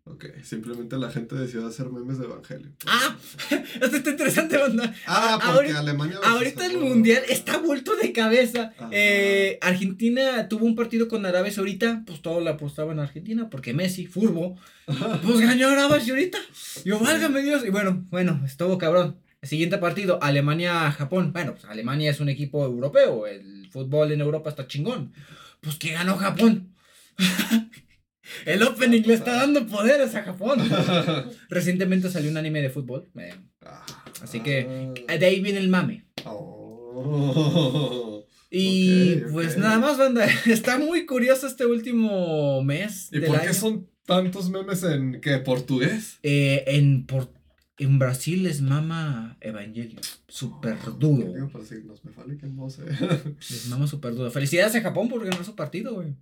[0.05, 2.71] ok, simplemente la gente decidió hacer memes de Evangelio.
[2.87, 3.17] Ah,
[3.51, 4.95] esto está interesante, banda.
[5.07, 6.19] Ah, porque ahorita- Alemania.
[6.23, 8.73] Ahorita el mundial está vuelto de cabeza.
[8.91, 13.73] Eh, Argentina tuvo un partido con Arabia Saudita, pues todo le apostaba en Argentina, porque
[13.73, 16.39] Messi, furbo, pues ganó Arabia Saudita.
[16.85, 17.65] Yo, válgame Dios.
[17.65, 19.17] Y bueno, bueno, estuvo cabrón.
[19.41, 21.33] El siguiente partido, Alemania-Japón.
[21.35, 25.13] Bueno, pues Alemania es un equipo europeo, el fútbol en Europa está chingón.
[25.61, 26.71] Pues que ganó Japón.
[28.47, 30.61] el opening le está dando poderes a Japón.
[31.49, 33.09] Recientemente salió un anime de fútbol.
[33.19, 33.35] eh,
[34.23, 36.07] Así que- de ahí viene el mame.
[36.25, 38.25] oh.
[38.51, 40.27] Y pues nada más, banda.
[40.47, 43.09] Está muy curioso este último mes.
[43.11, 43.49] ¿Y del por año.
[43.49, 45.39] qué son tantos memes en qué?
[45.39, 46.19] ¿Portugués?
[46.23, 47.33] Eh, en, por-
[47.79, 50.01] en Brasil les mama Evangelion.
[50.29, 51.35] Súper duro.
[52.55, 52.83] No sé.
[53.51, 54.31] Les mama súper duro.
[54.31, 56.15] Felicidades a Japón por ganar su partido, güey.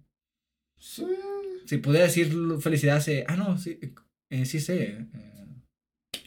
[0.83, 1.07] Sí.
[1.67, 3.09] Si pudiera decir felicidades.
[3.09, 3.79] eh, ah, no, sí.
[4.31, 4.83] eh, sí sé.
[4.83, 5.07] eh,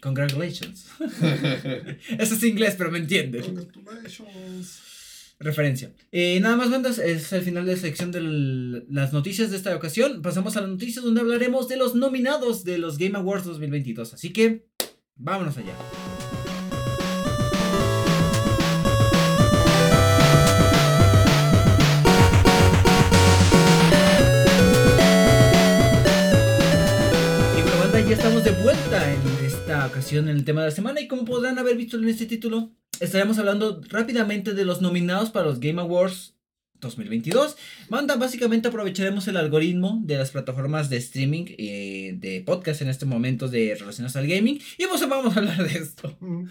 [0.01, 0.87] congratulations.
[2.17, 3.41] Eso es inglés, pero me entienden.
[3.43, 4.81] Congratulations.
[5.37, 5.93] Referencia.
[6.13, 8.21] Eh, nada más, bandas, es el final de la sección de
[8.89, 10.21] las noticias de esta ocasión.
[10.21, 14.13] Pasamos a las noticias donde hablaremos de los nominados de los Game Awards 2022.
[14.13, 14.65] Así que,
[15.15, 15.73] vámonos allá.
[28.07, 31.01] Ya estamos de vuelta en esta ocasión en el tema de la semana.
[31.01, 35.47] Y como podrán haber visto en este título, estaremos hablando rápidamente de los nominados para
[35.47, 36.35] los Game Awards
[36.81, 37.57] 2022.
[37.89, 43.07] Banda, básicamente aprovecharemos el algoritmo de las plataformas de streaming eh, de podcast en este
[43.07, 44.59] momento de relacionados al gaming.
[44.77, 46.15] Y pues vamos a hablar de esto.
[46.19, 46.45] Mm.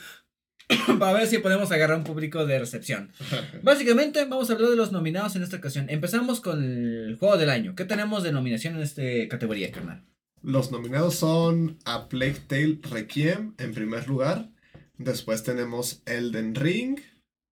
[0.99, 3.13] para ver si podemos agarrar un público de recepción.
[3.63, 5.89] Básicamente vamos a hablar de los nominados en esta ocasión.
[5.89, 7.77] Empezamos con el juego del año.
[7.77, 10.05] ¿Qué tenemos de nominación en esta categoría, carnal?
[10.45, 14.53] Los nominados son A Plague Tale Requiem en primer lugar.
[14.99, 17.01] Después tenemos Elden Ring.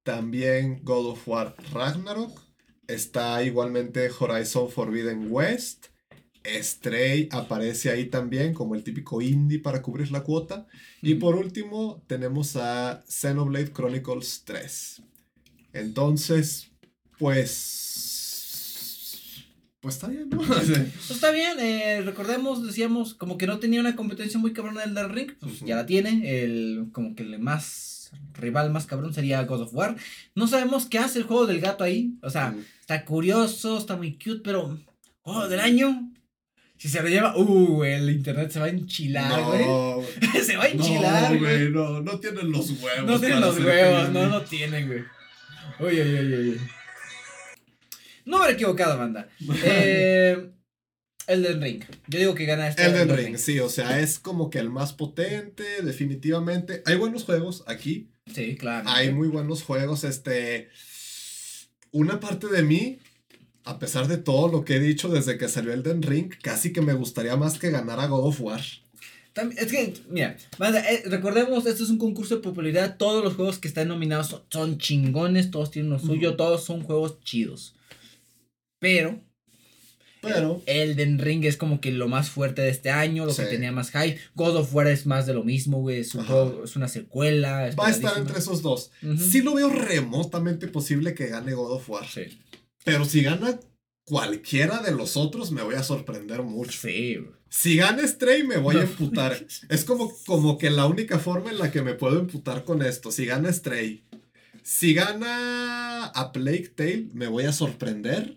[0.03, 2.39] También God of War Ragnarok.
[2.87, 5.87] Está igualmente Horizon Forbidden West.
[6.45, 10.67] Stray aparece ahí también como el típico indie para cubrir la cuota.
[11.01, 15.03] Y por último tenemos a Xenoblade Chronicles 3.
[15.73, 16.71] Entonces,
[17.19, 18.12] pues...
[19.83, 20.39] Pues está bien, ¿no?
[20.47, 20.71] Pues
[21.11, 25.13] está bien, eh, recordemos, decíamos, como que no tenía una competencia muy cabrona del Elden
[25.13, 29.63] Ring, pues ya la tiene, el, como que el más rival más cabrón sería God
[29.63, 29.97] of War.
[30.37, 34.13] No sabemos qué hace el juego del gato ahí, o sea, está curioso, está muy
[34.13, 34.79] cute, pero
[35.23, 36.13] juego del año,
[36.77, 39.67] si se lo lleva, uh, el internet se va a enchilar, güey.
[39.67, 40.01] no,
[40.45, 41.71] se va a enchilar, no, güey.
[41.71, 43.05] no, no tienen los huevos.
[43.05, 45.01] No tienen los huevos, no lo tienen, güey.
[45.81, 46.61] Uy, uy, uy, uy.
[48.25, 49.29] No me he equivocado, banda.
[49.65, 50.51] Eh,
[51.27, 51.83] Elden Ring.
[52.09, 54.93] Yo digo que gana este Elden Ring, sí, o sea, es como que el más
[54.93, 56.83] potente, definitivamente.
[56.85, 58.89] Hay buenos juegos aquí, Sí, claro.
[58.89, 60.69] hay muy buenos juegos, este...
[61.93, 62.99] Una parte de mí,
[63.65, 66.81] a pesar de todo lo que he dicho desde que salió Elden Ring, casi que
[66.81, 68.63] me gustaría más que ganara God of War.
[69.35, 72.97] También- es que, mira, banda, eh, recordemos, esto es un concurso de popularidad.
[72.97, 76.83] Todos los juegos que están nominados son, son chingones, todos tienen lo suyo, todos son
[76.83, 77.75] juegos chidos.
[78.83, 79.19] Pero,
[80.21, 83.73] Pero, Elden Ring es como que lo más fuerte de este año, lo que tenía
[83.73, 84.19] más hype.
[84.35, 86.01] God of War es más de lo mismo, güey.
[86.01, 86.33] Es, un Ajá.
[86.35, 87.71] juego- es una secuela.
[87.79, 88.91] va a estar entre esos dos.
[89.03, 89.17] Ujú.
[89.19, 92.07] Sí lo veo remotamente posible que gane God of War.
[92.07, 92.39] Sí.
[92.85, 93.59] Pero si gana
[94.05, 96.73] cualquiera de los otros, me voy a sorprender mucho.
[96.83, 97.33] Sí, güey.
[97.49, 99.37] Si gana Stray, me voy a emputar.
[99.69, 103.11] Es como, como que la única forma en la que me puedo emputar con esto.
[103.13, 104.05] Si gana Stray.
[104.63, 108.37] Si gana a Plague Tale, me voy a sorprender.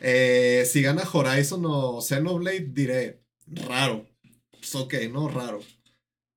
[0.00, 4.06] Eh, si gana Horizon o Xenoblade, diré, raro.
[4.50, 5.60] Pues ok, no, raro.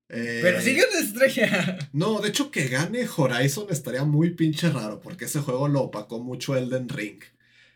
[0.08, 1.78] Eh, Pero sigue una estrella.
[1.92, 6.18] No, de hecho que gane Horizon estaría muy pinche raro, porque ese juego lo opacó
[6.18, 7.20] mucho Elden Ring.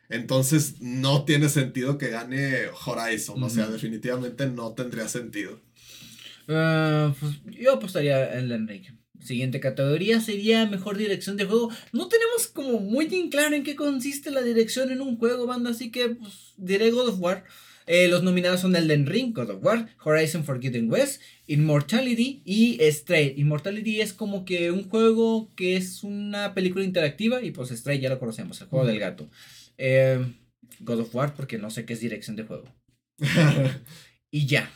[0.09, 5.61] Entonces no tiene sentido que gane Horizon, o sea, definitivamente no tendría sentido.
[6.49, 8.85] Ah, pues yo apostaría en Elden Ring.
[9.25, 11.71] Siguiente categoría sería mejor dirección de juego.
[11.93, 15.71] No tenemos como muy en claro en qué consiste la dirección en un juego, banda,
[15.71, 17.45] así que pues, diré God of War.
[17.87, 23.35] Eh, los nominados son Elden Ring, God of War, Horizon Forbidden West, Immortality y Stray.
[23.37, 28.11] Immortality es como que un juego que es una película interactiva y pues Stray ya
[28.11, 29.29] lo conocemos, el juego del gato.
[29.79, 30.25] Eh,
[30.81, 32.65] God of War porque no sé qué es dirección de juego.
[34.35, 34.69] Y ya.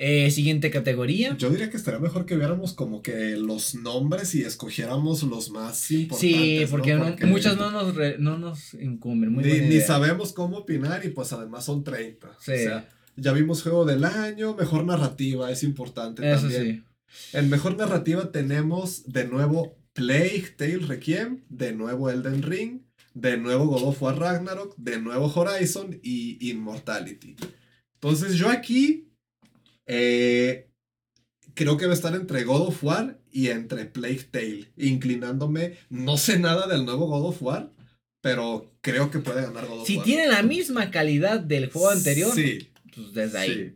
[0.00, 1.36] Eh, siguiente categoría.
[1.36, 5.90] Yo diría que estaría mejor que viéramos como que los nombres y escogiéramos los más
[5.90, 6.20] importantes.
[6.38, 6.68] Sí, ¿no?
[6.70, 9.32] porque, no- muchas no nos, re- no nos incumben.
[9.32, 12.28] Muy ni, ni sabemos cómo opinar y pues además son 30.
[12.40, 12.52] Sí.
[12.52, 16.84] O sea, ya vimos juego del año, mejor narrativa, es importante Eso también.
[17.10, 17.36] sí.
[17.36, 22.82] En mejor narrativa tenemos de nuevo Plague Tale Requiem, de nuevo Elden Ring,
[23.14, 27.34] de nuevo God of War Ragnarok, de nuevo Horizon y Immortality.
[27.94, 29.07] Entonces yo aquí
[29.88, 30.68] eh,
[31.54, 36.16] creo que va a estar entre God of War y entre Plague Tale, inclinándome, no
[36.16, 37.72] sé nada del nuevo God of War,
[38.20, 40.04] pero creo que puede ganar God of Si War.
[40.04, 43.54] tiene la misma calidad del juego anterior, Sí, pues desde ahí.
[43.54, 43.74] sí.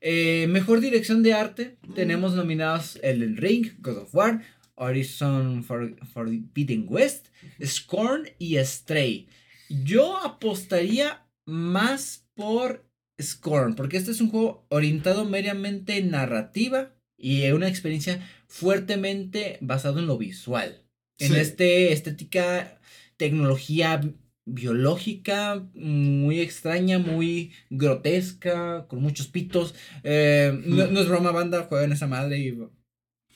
[0.00, 1.78] Eh, mejor dirección de arte.
[1.82, 1.94] Mm.
[1.94, 4.42] Tenemos nominados Elden Ring, God of War,
[4.76, 7.28] Horizon For- Forbidden West,
[7.64, 9.26] Scorn y Stray.
[9.68, 12.85] Yo apostaría más por
[13.20, 19.98] Scorn, porque este es un juego orientado meramente en narrativa y una experiencia fuertemente basado
[20.00, 20.82] en lo visual.
[21.18, 22.78] En este estética,
[23.16, 24.14] tecnología bi-
[24.48, 29.74] biológica muy extraña, muy grotesca, con muchos pitos.
[30.04, 30.92] Eh, no, Mm.
[30.92, 32.50] no es broma, banda, juegan esa madre y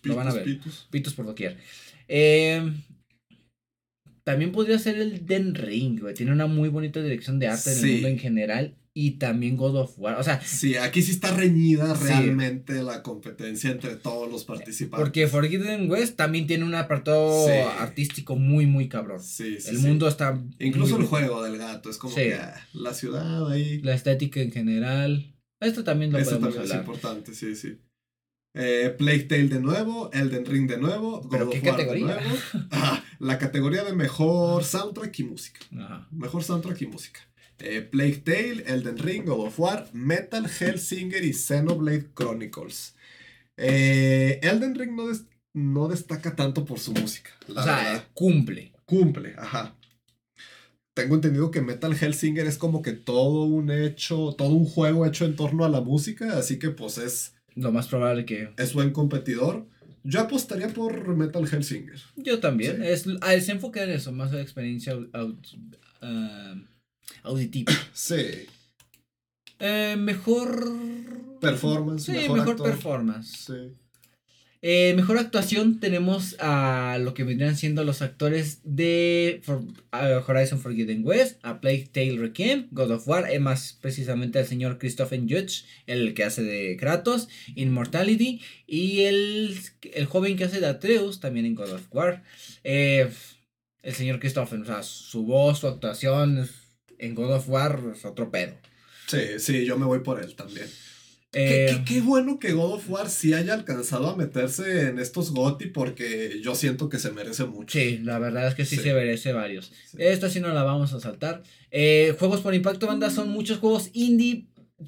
[0.02, 0.44] Lo van a ver.
[0.44, 1.56] Pitos, pitos por doquier.
[2.06, 2.62] Eh,
[4.24, 6.14] también podría ser el Den Ring, güey.
[6.14, 8.76] Tiene una muy bonita dirección de arte en el mundo en general.
[8.92, 10.18] Y también God of War.
[10.18, 12.04] O sea, Sí, aquí sí está reñida Sí.
[12.08, 14.98] realmente la competencia entre todos los participantes.
[15.04, 17.52] porque Forbidden West también tiene un apartado Sí.
[17.78, 19.22] artístico muy, muy cabrón.
[19.22, 19.86] Sí, sí, el sí.
[19.86, 20.42] mundo está.
[20.58, 23.80] Incluso el juego del gato es como que ah, la ciudad ahí.
[23.82, 25.36] La estética en general.
[25.60, 26.84] Esto también lo Eso podemos también es hablar.
[26.86, 27.78] importante, sí, sí.
[28.54, 32.06] Eh, Plague Tale de nuevo, Elden Ring de nuevo, God ¿Pero of War de categoría?
[32.20, 32.36] nuevo.
[32.72, 35.60] Ah, la categoría de mejor soundtrack y música.
[35.78, 36.08] Ajá.
[36.10, 37.20] Mejor soundtrack y música.
[37.60, 42.94] Eh, Plague Tale, Elden Ring, God of War, Metal Hellsinger y Xenoblade Chronicles.
[43.56, 47.30] Eh, Elden Ring no, des- no destaca tanto por su música.
[47.48, 48.04] La o sea, verdad.
[48.14, 48.72] cumple.
[48.86, 49.76] Cumple, ajá.
[50.94, 55.24] Tengo entendido que Metal Hellsinger es como que todo un hecho, todo un juego hecho
[55.24, 58.50] en torno a la música, así que pues es, Lo más probable que.
[58.56, 59.66] es buen competidor.
[60.02, 62.00] Yo apostaría por Metal Hellsinger.
[62.16, 62.78] Yo también.
[62.78, 62.82] Sí.
[62.86, 65.38] Es, ah, se enfoca en eso, más la experiencia au- au-
[66.00, 66.54] ah,
[67.22, 67.72] auditiva.
[67.92, 68.46] Sí.
[69.58, 70.72] Eh, mejor.
[71.40, 73.46] Performance, Sí, mejor performance.
[73.46, 73.74] Sí.
[74.62, 80.60] Eh, mejor actuación tenemos a lo que vendrían siendo los actores de For- a Horizon
[80.60, 85.20] Forbidden West, a Plague Tale Requiem, God of War, eh, más precisamente al señor Christopher
[85.20, 89.56] Judge, el que hace de Kratos, Immortality, y el,
[89.94, 92.22] el joven que hace de Atreus, también en God of War.
[92.62, 93.10] Eh,
[93.82, 96.46] el señor Christopher, o sea, su voz, su actuación
[97.00, 98.54] en God of War es otro pedo.
[99.06, 100.66] Sí, sí, yo me voy por él también.
[101.32, 104.98] Eh, Qué, qué- qué bueno que God of War sí haya alcanzado a meterse en
[104.98, 107.78] estos GOTY porque yo siento que se merece mucho.
[107.78, 108.82] Sí, la verdad es que sí, Sí.
[108.82, 109.66] se merece varios.
[109.90, 109.98] Sí.
[109.98, 111.42] Esta sí no la vamos a saltar.
[111.70, 114.46] Eh, juegos por impacto, banda, son muchos juegos indie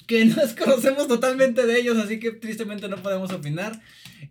[0.08, 3.80] que no conocemos totalmente de ellos, así que tristemente no podemos opinar.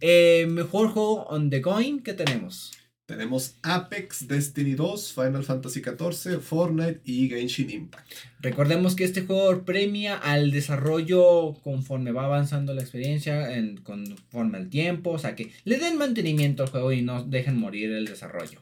[0.01, 2.71] Eh, mejor juego on the going, ¿qué tenemos?
[3.05, 8.09] Tenemos Apex, Destiny 2, Final Fantasy XIV, Fortnite y Genshin Impact.
[8.39, 14.69] Recordemos que este juego premia al desarrollo conforme va avanzando la experiencia, en, conforme al
[14.69, 18.61] tiempo, o sea que le den mantenimiento al juego y no dejen morir el desarrollo.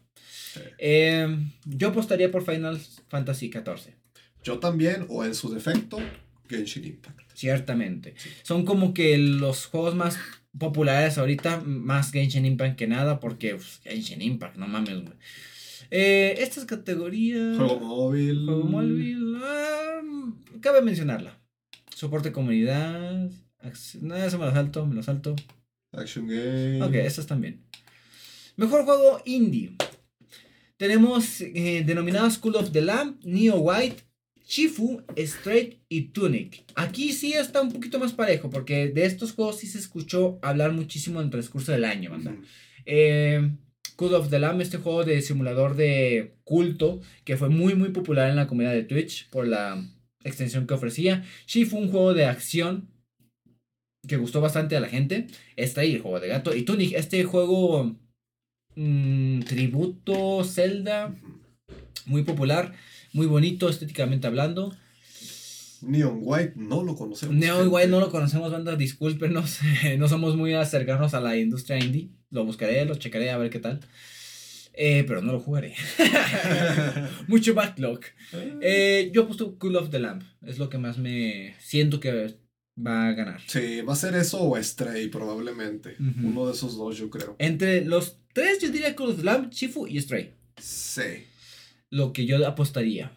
[0.54, 0.62] Sí.
[0.80, 1.28] Eh,
[1.66, 3.94] yo apostaría por Final Fantasy XIV.
[4.44, 6.00] Yo también, o en su defecto,
[6.50, 7.20] Genshin Impact.
[7.34, 8.16] Ciertamente.
[8.44, 10.18] Son como que los juegos más
[10.58, 15.18] populares ahorita, más Genshin Impact que nada, porque pues, Genshin Impact, no mames, güey.
[15.91, 17.58] Eh, estas categorías.
[17.58, 18.45] Juego móvil.
[18.45, 19.38] Juego móvil.
[19.43, 20.02] ah,
[20.62, 21.39] cabe mencionarla.
[21.95, 23.30] Soporte comunidad.
[24.02, 25.36] No, eso me lo salto, me lo salto.
[25.91, 26.82] Action Game.
[26.82, 27.64] Ok, estas también.
[28.56, 29.76] Mejor juego indie.
[30.78, 34.04] Tenemos eh, denominados School of the Lamb, Neo White,
[34.50, 36.64] Shifu, Straight y Tunic.
[36.74, 40.74] Aquí sí está un poquito más parejo, porque de estos juegos sí se escuchó hablar
[40.74, 42.36] muchísimo en el transcurso del año, banda.
[42.88, 43.52] Eh,
[43.95, 48.30] Cult of the Lamb, este juego de simulador de culto que fue muy muy popular
[48.30, 49.86] en la comunidad de Twitch por la
[50.24, 51.24] extensión que ofrecía.
[51.45, 52.89] Shifu, un juego de acción
[54.08, 55.28] que gustó bastante a la gente.
[55.58, 56.56] Está ahí el juego de gato.
[56.56, 57.95] Y Tunic, este juego
[58.76, 61.16] mm, tributo Zelda,
[62.08, 62.74] muy popular,
[63.14, 64.76] muy bonito estéticamente hablando.
[65.82, 67.36] Neon White no lo conocemos.
[67.36, 67.68] Neo gente.
[67.68, 69.60] igual no lo conocemos, banda, discúlpenos,
[69.97, 72.10] no somos muy cercanos a la industria indie.
[72.32, 73.80] Lo buscaré, lo checaré a ver qué tal.
[74.74, 75.76] Eh, pero no lo jugaré.
[77.28, 77.99] Mucho backlog.
[78.62, 80.24] Eh, yo apuesto Cool of the Lamp.
[80.41, 82.38] Es lo que más me siento que
[82.78, 83.41] va a ganar.
[83.47, 85.97] Sí, va a ser eso o Stray probablemente.
[85.99, 87.36] Uno de esos dos yo creo.
[87.39, 90.34] Entre los tres, yo diría Call of Lamb, Shifu y Stray.
[90.57, 91.26] Sí.
[91.92, 93.12] Lo que yo apostaría.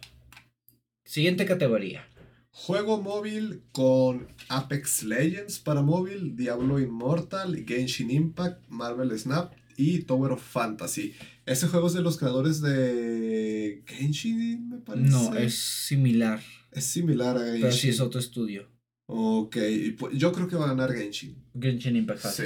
[1.05, 2.07] Siguiente categoría.
[2.49, 10.31] Juego móvil con Apex Legends para móvil, Diablo Immortal, Genshin Impact, Marvel Snap y Tower
[10.33, 11.15] of Fantasy.
[11.45, 15.09] Ese juego es de los creadores de Genshin, me parece.
[15.09, 16.41] No, es similar.
[16.71, 17.61] Es similar a Genshin.
[17.61, 18.69] Pero sí es otro estudio.
[19.07, 19.57] Ok,
[19.97, 21.43] pues, yo creo que va a ganar Genshin.
[21.59, 22.21] Genshin Impact.
[22.25, 22.43] Sí.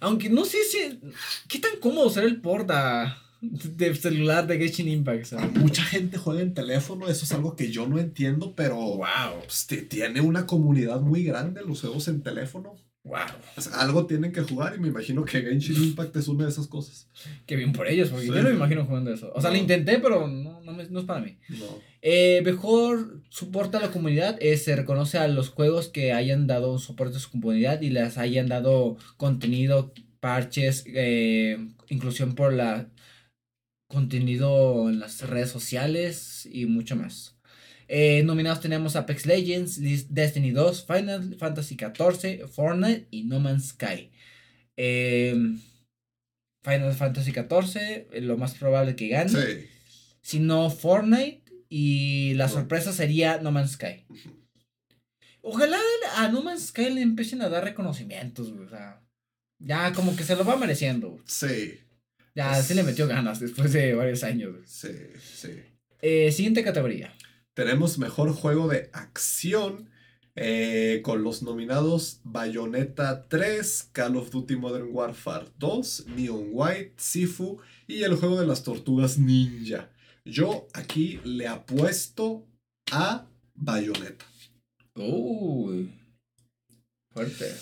[0.00, 0.98] Aunque no sé si.
[1.48, 3.22] ¿Qué tan cómodo será el port a-
[3.76, 5.24] de celular de Genshin Impact?
[5.24, 5.54] ¿sabes?
[5.56, 9.42] Mucha gente juega en teléfono, eso es algo que yo no entiendo, pero Wow.
[9.44, 12.74] pues, tiene una comunidad muy grande los juegos en teléfono.
[13.04, 13.16] Wow.
[13.74, 17.08] Algo tienen que jugar y me imagino que Genshin Impact es una de esas cosas.
[17.46, 18.32] Qué bien por ellos, porque Sí.
[18.32, 19.32] yo no me imagino jugando eso.
[19.34, 19.56] O sea, No.
[19.56, 21.38] lo intenté, pero no, no, me- no es para mí.
[22.02, 24.36] Eh, mejor soporta a la comunidad.
[24.40, 28.18] eh, se reconoce a los juegos que hayan dado soporte a su comunidad y les
[28.18, 31.56] hayan dado contenido, parches, eh,
[31.88, 32.88] inclusión por la
[33.88, 37.36] contenido en las redes sociales y mucho más.
[37.88, 39.80] Eh, nominados tenemos Apex Legends,
[40.12, 44.10] Destiny 2, Final Fantasy XIV, Fortnite y No Man's Sky.
[44.76, 45.34] Eh,
[46.62, 47.76] Final Fantasy XIV,
[48.12, 49.66] eh, lo más probable que gane Sí.
[50.20, 52.52] sino Fortnite y la No.
[52.52, 54.04] sorpresa sería No Man's Sky.
[55.40, 55.78] Ojalá
[56.16, 59.00] a No Man's Sky le empiecen a dar reconocimientos, güey, o sea,
[59.58, 61.08] ya como que se lo va mereciendo.
[61.10, 61.22] güey.
[61.26, 61.78] Sí.
[62.34, 64.56] Ya Pues- se le metió ganas después de varios años.
[64.66, 64.88] Sí,
[65.20, 65.50] sí.
[66.00, 67.12] Eh, siguiente categoría.
[67.54, 69.90] Tenemos mejor juego de acción
[70.40, 77.60] eh, con los nominados Bayonetta 3, Call of Duty Modern Warfare 2, Neon White, Sifu
[77.88, 79.90] y el juego de las tortugas ninja.
[80.24, 82.46] Yo aquí le apuesto
[82.92, 84.26] a Bayonetta.
[84.94, 85.92] Uy,
[87.12, 87.52] fuerte.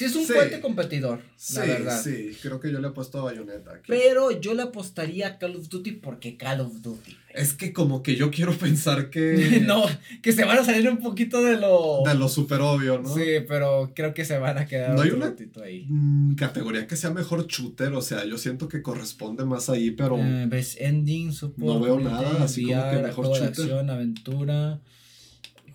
[0.00, 0.32] Sí es un Sí.
[0.32, 2.02] fuerte competidor, Sí, la verdad.
[2.02, 3.84] sí, creo que yo le apuesto a Bayonetta aquí.
[3.86, 7.16] Pero yo le apostaría a Call of Duty porque Call of Duty.
[7.34, 9.60] Es que como que yo quiero pensar que...
[9.66, 9.84] no,
[10.22, 12.02] que se van a salir un poquito de lo...
[12.06, 13.14] De lo super obvio, ¿no?
[13.14, 15.84] Sí, pero creo que se van a quedar No hay una- ratito ahí.
[15.86, 20.16] Mm, categoría que sea mejor shooter, o sea, yo siento que corresponde más ahí, pero...
[20.18, 23.64] Eh, Best Ending, Support, No veo nada, así como que mejor juego de shooter.
[23.64, 24.80] acción, aventura,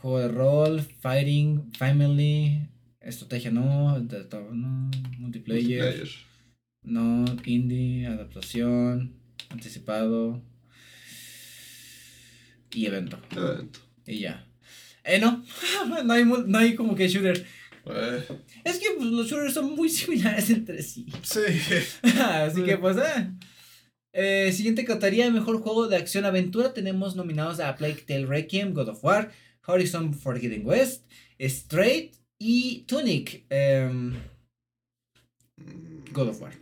[0.01, 2.67] juego de rol, fighting, family,
[3.05, 6.09] estrategia no, no, multiplayer, multiplayer.
[6.83, 9.13] no, indie, adaptación,
[9.49, 10.41] anticipado
[12.73, 13.19] y evento.
[13.31, 13.79] Evento.
[14.05, 14.45] Y ya.
[15.03, 15.43] Eh, no,
[16.03, 17.45] no hay, mu- no hay como que shooter.
[17.85, 18.23] Eh,
[18.63, 21.05] Es que pues, los shooters son muy similares entre sí.
[21.21, 21.39] sí.
[22.19, 22.63] Así Sí.
[22.63, 23.31] que pues, eh.
[24.17, 26.73] Eh, siguiente categoría, mejor juego de acción-aventura.
[26.73, 29.31] Tenemos nominados a Plague Tale Requiem, God of War,
[29.67, 31.03] Horizon Forbidden West,
[31.37, 33.45] Straight y Tunic.
[33.49, 34.13] Em,
[36.11, 36.53] God of War.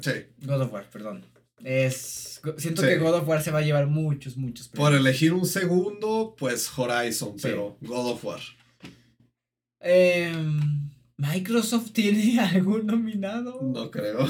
[0.00, 0.12] Sí.
[0.44, 1.24] God of War, perdón.
[1.62, 2.88] Es, siento Sí.
[2.88, 5.00] que God of War se va a llevar muchos, muchos Por premios.
[5.00, 7.42] elegir un segundo, pues Horizon, Sí.
[7.48, 8.40] pero God of War.
[9.80, 13.60] Em, ¿Microsoft tiene algún nominado?
[13.62, 14.26] No creo.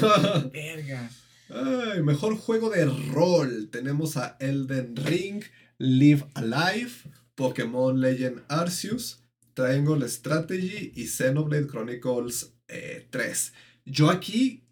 [0.51, 1.09] Verga.
[1.49, 3.69] Ay, mejor juego de rol.
[3.71, 5.43] Tenemos a Elden Ring,
[5.77, 6.91] Live Alive,
[7.35, 9.23] Pokémon Legend Arceus,
[9.55, 13.53] Triangle Strategy y Xenoblade Chronicles eh, 3.
[13.85, 14.67] Yo aquí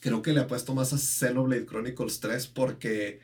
[0.00, 3.20] creo que le apuesto más a Xenoblade Chronicles 3 porque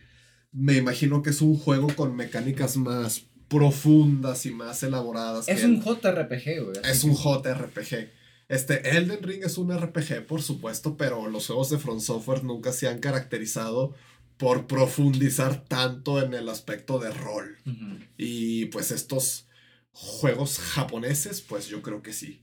[0.52, 5.48] me imagino que es un juego con mecánicas más profundas y más elaboradas.
[5.48, 6.76] Es un el- JRPG, güey.
[6.84, 8.08] es que- un JRPG.
[8.48, 12.72] Este, Elden Ring es un RPG, por supuesto, pero los juegos de From Software nunca
[12.72, 13.94] se han caracterizado
[14.38, 17.58] por profundizar tanto en el aspecto de rol.
[18.16, 19.46] Y pues estos
[19.92, 22.42] juegos japoneses, pues yo creo que sí.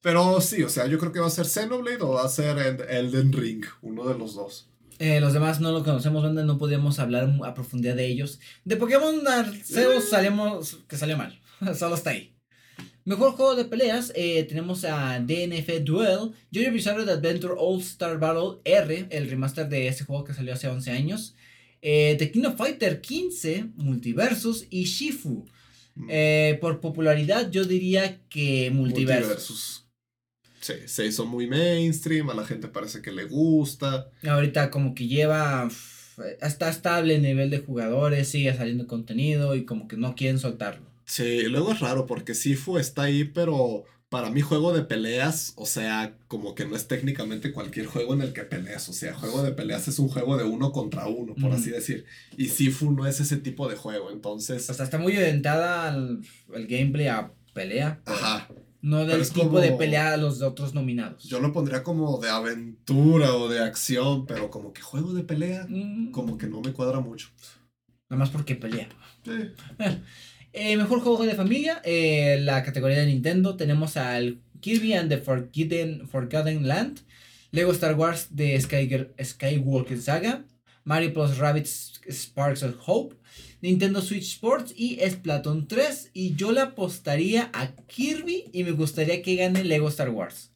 [0.00, 2.58] Pero sí, o sea, yo creo que va a ser Xenoblade o va a ser
[2.58, 4.68] El- Elden Ring, uno de los dos.
[4.98, 8.38] Eh, los demás no lo conocemos, banda, no podíamos hablar a profundidad de ellos.
[8.64, 11.40] De Pokémon Arceus salimos que salió mal,
[11.78, 12.30] solo está ahí.
[13.06, 18.60] Mejor juego de peleas, eh, tenemos a DNF Duel, Jojo Bizarre Adventure All Star Battle
[18.64, 21.34] R, el remaster de ese juego que salió hace 11 años.
[21.82, 25.44] Eh, The King of Fighter 15, Multiversus y Shifu.
[26.08, 29.20] Eh, por popularidad, yo diría que Multiversus.
[29.28, 29.84] Multiversus.
[30.60, 34.10] Sí, se hizo muy mainstream, a la gente parece que le gusta.
[34.26, 35.68] Ahorita como que lleva,
[36.40, 40.86] está estable el nivel de jugadores, sigue saliendo contenido y como que no quieren soltarlo.
[41.04, 45.66] Sí, luego es raro porque Sifu está ahí, pero para mí juego de peleas, o
[45.66, 49.42] sea, como que no es técnicamente cualquier juego en el que peleas, o sea, juego
[49.42, 52.04] de peleas es un juego de uno contra uno, por así decir.
[52.36, 54.68] Y Sifu no es ese tipo de juego, entonces...
[54.70, 56.20] O sea, está muy orientada al,
[56.54, 58.00] al gameplay a pelea.
[58.04, 58.48] Ajá.
[58.82, 61.24] No del tipo de pelea a los de otros nominados.
[61.24, 65.66] Yo lo pondría como de aventura o de acción, pero como que juego de pelea,
[65.66, 67.30] Mm, como que no me cuadra mucho.
[68.10, 68.88] Nada más porque pelea.
[69.24, 69.30] Sí.
[69.78, 70.02] Eh,
[70.54, 76.08] mejor juego de familia, eh, la categoría de Nintendo, tenemos al Kirby and the Forgotten,
[76.08, 77.00] Forgotten Land,
[77.50, 80.44] Lego Star Wars de Sky- Skywalker Saga,
[80.84, 83.16] Mario Plus Rabbids Sparks of Hope,
[83.62, 86.10] Nintendo Switch Sports y Splatoon 3.
[86.12, 90.52] Y yo le apostaría a Kirby y me gustaría que gane Lego Star Wars.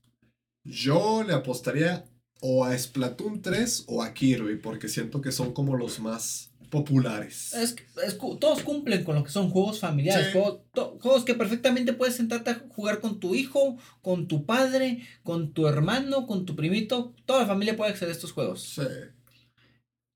[0.64, 2.04] Yo le apostaría
[2.40, 7.52] o a Splatoon 3 o a Kirby, porque siento que son como los más populares.
[7.54, 10.32] Es, que- es todos cumplen con lo que son juegos familiares, Sí.
[10.32, 15.06] juegos, to- juegos que perfectamente puedes sentarte a jugar con tu hijo, con tu padre,
[15.22, 17.14] con tu hermano, con tu primito.
[17.26, 18.62] Toda la familia puede acceder a estos juegos.
[18.62, 18.82] Sí.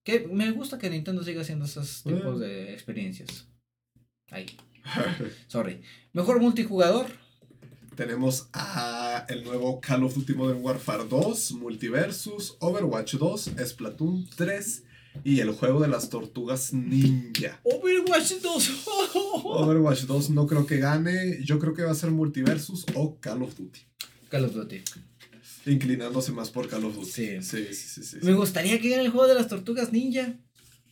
[0.04, 3.46] Que me gusta que Nintendo siga haciendo esos tipos de experiencias.
[4.30, 4.46] Ay,
[5.48, 5.80] sorry.
[6.12, 7.06] Mejor multijugador.
[7.94, 14.82] Tenemos a el nuevo Call of Duty Modern Warfare 2, Multiversus, Overwatch 2, Splatoon 3
[15.24, 17.60] y el juego de las tortugas ninja.
[17.64, 18.70] Overwatch 2.
[19.44, 23.42] Overwatch 2 no creo que gane, yo creo que va a ser Multiversus o Call
[23.42, 23.80] of Duty.
[24.28, 24.82] Call of Duty.
[25.66, 27.10] Inclinándose más por Call of Duty.
[27.10, 27.42] Sí.
[27.42, 28.02] sí, sí.
[28.02, 28.16] sí.
[28.22, 30.34] Me gustaría que gane el juego de las tortugas ninja.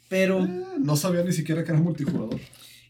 [0.08, 2.38] Pero Eh, no sabía ni siquiera que era multijugador.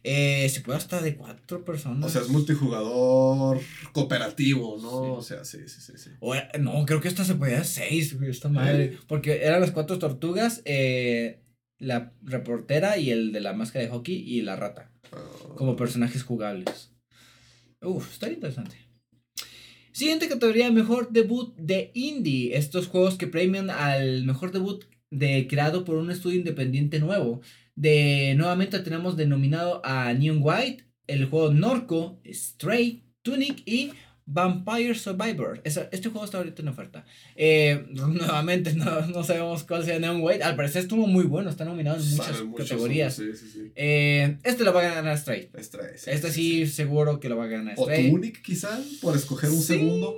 [0.03, 2.07] Eh, se puede hasta de cuatro personas.
[2.07, 3.61] O sea, es multijugador
[3.93, 4.91] cooperativo, ¿no?
[5.05, 5.11] Sí.
[5.11, 6.11] O sea, sí, sí, sí, sí.
[6.21, 8.99] O era- no, creo que esta se podía seis, güey, esta madre.
[9.07, 11.43] Porque eran las cuatro tortugas, eh,
[11.79, 14.93] la reportera y el de la máscara de hockey y la rata.
[15.13, 15.19] Ah,
[15.57, 16.93] Como personajes jugables.
[17.83, 18.77] Uf, está interesante.
[19.93, 22.57] Siguiente categoría, mejor debut de indie.
[22.57, 27.41] Estos juegos que premian al mejor debut de, creado por un estudio independiente nuevo.
[27.77, 33.93] De nuevamente tenemos denominado a Neon White, el juego Norco, Stray, Tunic y
[34.33, 35.61] Vampire Survivor.
[35.65, 37.05] Este juego está ahorita en oferta.
[37.35, 40.45] Eh, nuevamente no, no sabemos cuál sea Neon White.
[40.45, 43.15] Al parecer estuvo muy bueno, está nominado en muchas categorías.
[43.17, 43.73] Sí, sí, sí.
[43.75, 45.51] Eh, este lo va a ganar Stray.
[45.59, 48.11] Stray, sí, Este sí, seguro que lo va a ganar O Stray.
[48.11, 50.17] Tunic, quizá, por escoger un segundo.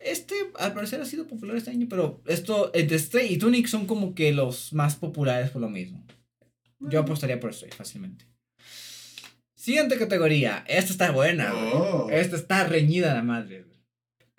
[0.00, 3.86] Este al parecer ha sido popular este año, pero esto, entre Stray y Tunic son
[3.86, 6.06] como que los más populares por lo mismo.
[6.80, 8.26] Yo apostaría por Stray fácilmente.
[9.54, 10.64] Siguiente categoría.
[10.68, 11.52] Esta está buena.
[11.54, 12.08] Oh.
[12.10, 13.66] Esta está reñida la madre.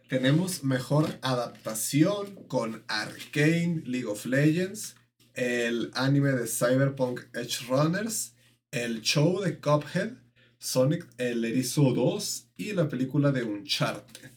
[0.07, 4.95] Tenemos mejor adaptación con Arcane League of Legends,
[5.35, 8.33] el anime de Cyberpunk Edge Runners,
[8.71, 10.13] el show de Cuphead,
[10.57, 14.31] Sonic el Erizo 2 y la película de Uncharted.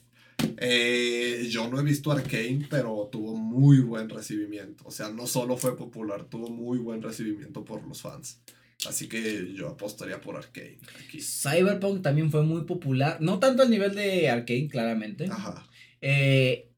[0.57, 4.83] Eh, yo no he visto Arcane, pero tuvo muy buen recibimiento.
[4.85, 8.41] O sea, no solo fue popular, tuvo muy buen recibimiento por los fans.
[8.87, 11.21] Así que yo apostaría por Arcane aquí.
[11.21, 13.17] Cyberpunk también fue muy popular.
[13.21, 15.25] No tanto al nivel de Arkane, claramente.
[15.25, 15.65] Ajá.
[16.01, 16.69] Eh,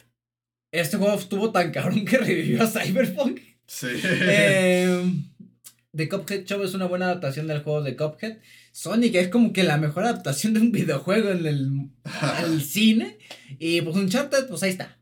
[0.71, 3.39] este juego estuvo tan cabrón que revivió a Cyberpunk.
[3.67, 3.87] Sí.
[4.03, 5.03] Eh,
[5.95, 8.37] The Cuphead Show es una buena adaptación del juego de Cuphead.
[8.71, 11.69] Sonic es como que la mejor adaptación de un videojuego en el,
[12.45, 13.17] el cine.
[13.59, 14.97] Y pues Uncharted, pues ahí está.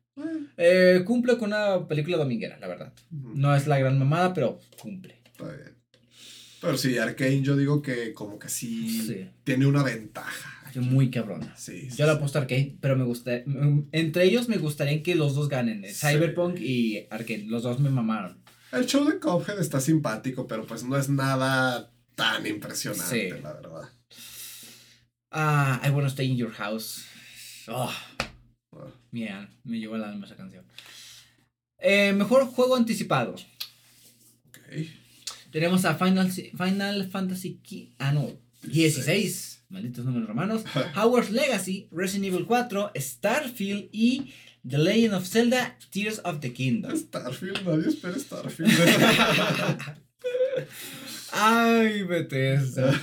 [0.57, 2.93] Eh, cumple con una película dominguera, la verdad.
[3.09, 5.15] No es la gran mamada, pero cumple.
[5.25, 5.73] Está bien.
[6.61, 10.61] Pero sí, Arkane yo digo que como que sí, Sí, tiene una ventaja.
[10.75, 11.53] muy cabrona.
[11.57, 13.41] Sí, sí, Yo la apuesto a Arkane, pero me gusta.
[13.91, 15.83] Entre ellos me gustaría que los dos ganen.
[15.83, 15.91] eh.
[15.93, 17.45] Cyberpunk y Arkane.
[17.47, 18.42] Los dos me mamaron.
[18.73, 23.41] El show de Cuphead está simpático, pero pues no es nada tan impresionante, Sí.
[23.41, 23.89] la verdad.
[25.31, 27.05] Ah, I Wanna Stay in Your House.
[27.67, 27.91] Oh,
[29.11, 30.65] mira, me llevó al alma esa canción.
[31.79, 33.35] Eh, mejor juego anticipado.
[34.47, 34.87] ok.
[35.51, 38.31] Tenemos a Final, Final Fantasy qui- ah, no,
[38.63, 39.63] 16.
[39.69, 40.63] Malditos números romanos.
[40.95, 44.33] Howard's Legacy, Resident Evil 4, Starfield y
[44.67, 46.95] The Legend of Zelda Tears of the Kingdom.
[46.97, 48.71] Starfield, nadie espera Starfield.
[51.31, 52.93] Ay, Bethesda.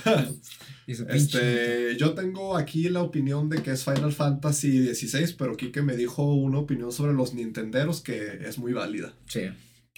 [0.87, 5.33] Y su pinche Este, yo tengo aquí la opinión de que es Final Fantasy XVI,
[5.37, 9.13] pero Kike me dijo una opinión sobre los Nintenderos que es muy válida.
[9.27, 9.41] Sí.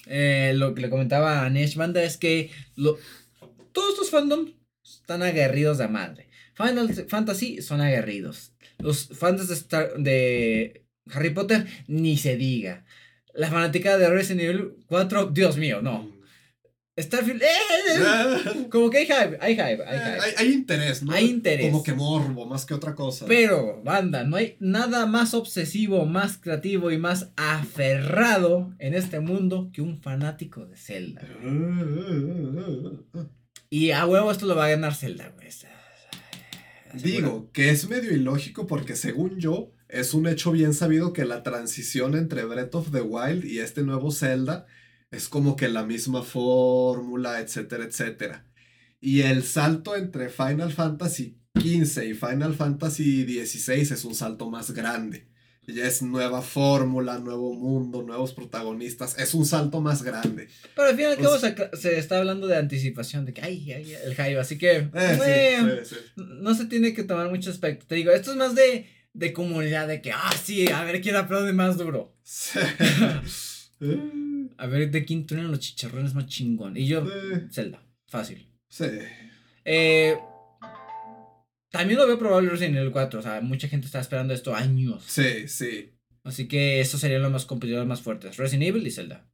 [0.08, 2.98] Eh, lo que le comentaba a Nesh Banda es que lo-
[3.72, 4.52] todos estos fandoms
[4.84, 6.28] están aguerridos de madre.
[6.56, 8.52] Final Fantasy son aguerridos.
[8.80, 12.86] Los fans de, Star- de Harry Potter ni se diga.
[13.34, 16.14] La fanática de Resident Evil 4, Dios mío, no.
[16.98, 17.42] Starfield.
[17.42, 17.48] ¡eh!
[17.96, 20.22] Eh, Como que hay hype, hay hype, hay hype.
[20.22, 21.12] hay, hay interés, ¿no?
[21.12, 21.72] Hay interés.
[21.72, 23.26] Como que morbo, más que otra cosa.
[23.28, 29.72] Pero, banda, no hay nada más obsesivo, más creativo y más aferrado en este mundo
[29.74, 31.28] que un fanático de Zelda.
[33.72, 35.44] Y a huevo esto lo va a ganar Zelda, güey.
[36.94, 41.44] Digo que es medio ilógico porque según yo es un hecho bien sabido que la
[41.44, 44.66] transición entre Breath of the Wild y este nuevo Zelda
[45.12, 48.46] es como que la misma fórmula, etcétera, etcétera.
[49.00, 54.72] Y el salto entre Final Fantasy XV y Final Fantasy XVI es un salto más
[54.72, 55.28] grande.
[55.68, 59.18] Ya es nueva fórmula, nuevo mundo, nuevos protagonistas.
[59.18, 60.50] Es un salto más grande.
[60.76, 63.42] Pero al fin y al Pues- cabo se, se está hablando de anticipación, de que
[63.42, 64.40] ay, ay, el hype.
[64.40, 66.12] Así que, Eh, bueno, sí, sí, sí.
[66.18, 67.86] no se tiene que tomar mucho aspecto.
[67.88, 71.16] Te digo, esto es más de, de comunidad, de que, ah, sí, a ver quién
[71.16, 72.16] aplaude más duro.
[72.24, 72.60] Sí.
[74.58, 76.78] A ver de quién tienen los chicharrones más chingón.
[76.78, 77.06] Y yo,
[77.52, 78.48] Zelda, fácil.
[78.70, 78.86] sí.
[79.66, 80.18] Eh,
[81.74, 83.20] también lo veo probable Resident Evil 4.
[83.20, 85.04] O sea, mucha gente está esperando esto años.
[85.08, 85.92] Sí, sí.
[86.24, 88.38] Así que estos serían los más competidores más fuertes.
[88.38, 89.26] Resident Evil y Zelda.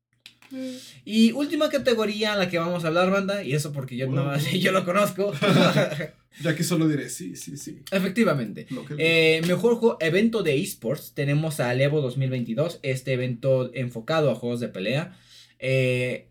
[1.04, 3.44] Y última categoría a la que vamos a hablar, banda.
[3.44, 5.34] Y eso porque yo, no, yo lo conozco.
[6.42, 7.80] Ya aquí solo diré sí, sí, sí.
[7.92, 8.66] Efectivamente.
[8.66, 11.14] Que Eh, mejor juego, evento de esports.
[11.14, 12.80] Tenemos al Evo 2022.
[12.82, 15.18] Este evento enfocado a juegos de pelea.
[15.60, 16.30] Eh,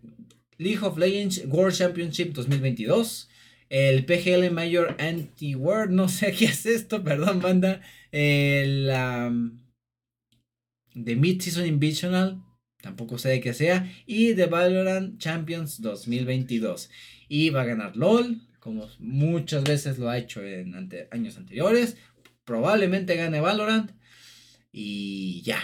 [0.56, 3.28] League of Legends World Championship 2022.
[3.68, 5.90] El PGL Major Anti-World.
[5.92, 7.82] No sé qué es esto, perdón, banda.
[8.10, 9.58] El um,
[10.94, 12.42] The Mid-Season Invitational.
[12.80, 13.92] Tampoco sé de qué sea.
[14.06, 16.88] Y The Valorant Champions 2022.
[17.28, 18.47] Y va a ganar LOL.
[18.58, 21.96] Como muchas veces lo ha hecho en ante- años anteriores.
[22.44, 23.90] Probablemente gane Valorant.
[24.72, 25.58] Y ya.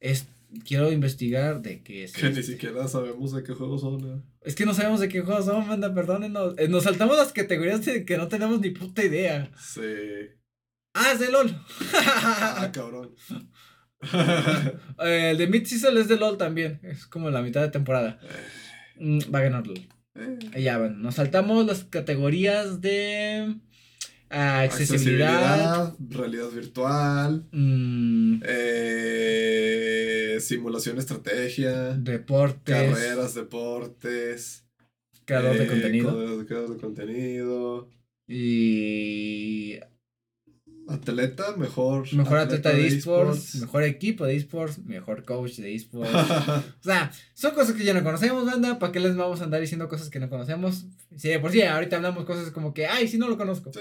[0.00, 0.26] Es,
[0.64, 2.12] quiero investigar de qué es.
[2.12, 2.42] que ni este.
[2.42, 4.00] siquiera sabemos de qué juegos son.
[4.04, 4.22] ¿eh?
[4.42, 6.54] Es que no sabemos de qué juegos son, manda, perdónenos.
[6.58, 9.50] Eh, Nos saltamos las categorías de que no tenemos ni puta idea.
[9.60, 9.80] Sí.
[10.94, 11.54] Ah, es de LOL.
[11.94, 13.14] Ah, cabrón.
[14.98, 16.80] Eh, el de Mid-Season es de LOL también.
[16.82, 18.18] Es como la mitad de temporada.
[18.96, 19.80] Mm, va a ganar LOL.
[20.20, 23.56] Eh, Y Ya, bueno, nos saltamos las categorías de
[24.30, 34.64] ah, accesibilidad, accesibilidad, realidad virtual, mm, eh, simulación, estrategia, deportes, carreras, deportes,
[35.24, 36.10] creador de eh, contenido.
[36.38, 37.88] co- creador de contenido,
[38.28, 39.78] y
[40.90, 46.10] atleta, mejor, mejor atleta de esports, mejor equipo de esports, mejor coach de esports.
[46.80, 48.78] O sea, son cosas que ya no conocemos, banda.
[48.78, 50.86] ¿Para qué les vamos a andar diciendo cosas que no conocemos?
[51.16, 53.72] Si de por sí ahorita hablamos cosas como que, ay, si no lo conozco.
[53.72, 53.80] Sí.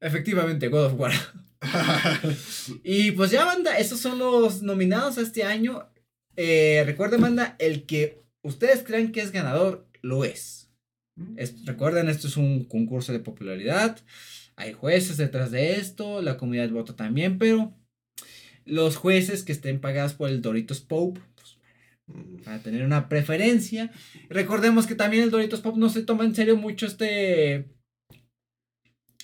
[0.00, 1.12] Efectivamente, God of War.
[2.84, 5.88] Y pues ya, banda, esos son los nominados a este año.
[6.36, 10.70] Eh, recuerden, banda, el que ustedes crean que es ganador, lo es.
[11.36, 13.98] Es- recuerden, esto es un concurso de popularidad.
[14.56, 17.74] Hay jueces detrás de esto, la comunidad vota también, pero
[18.64, 21.58] los jueces que estén pagados por el Doritos Pope pues,
[22.44, 23.90] van a tener una preferencia.
[24.28, 27.68] Recordemos que también el Doritos Pop no se toma en serio mucho este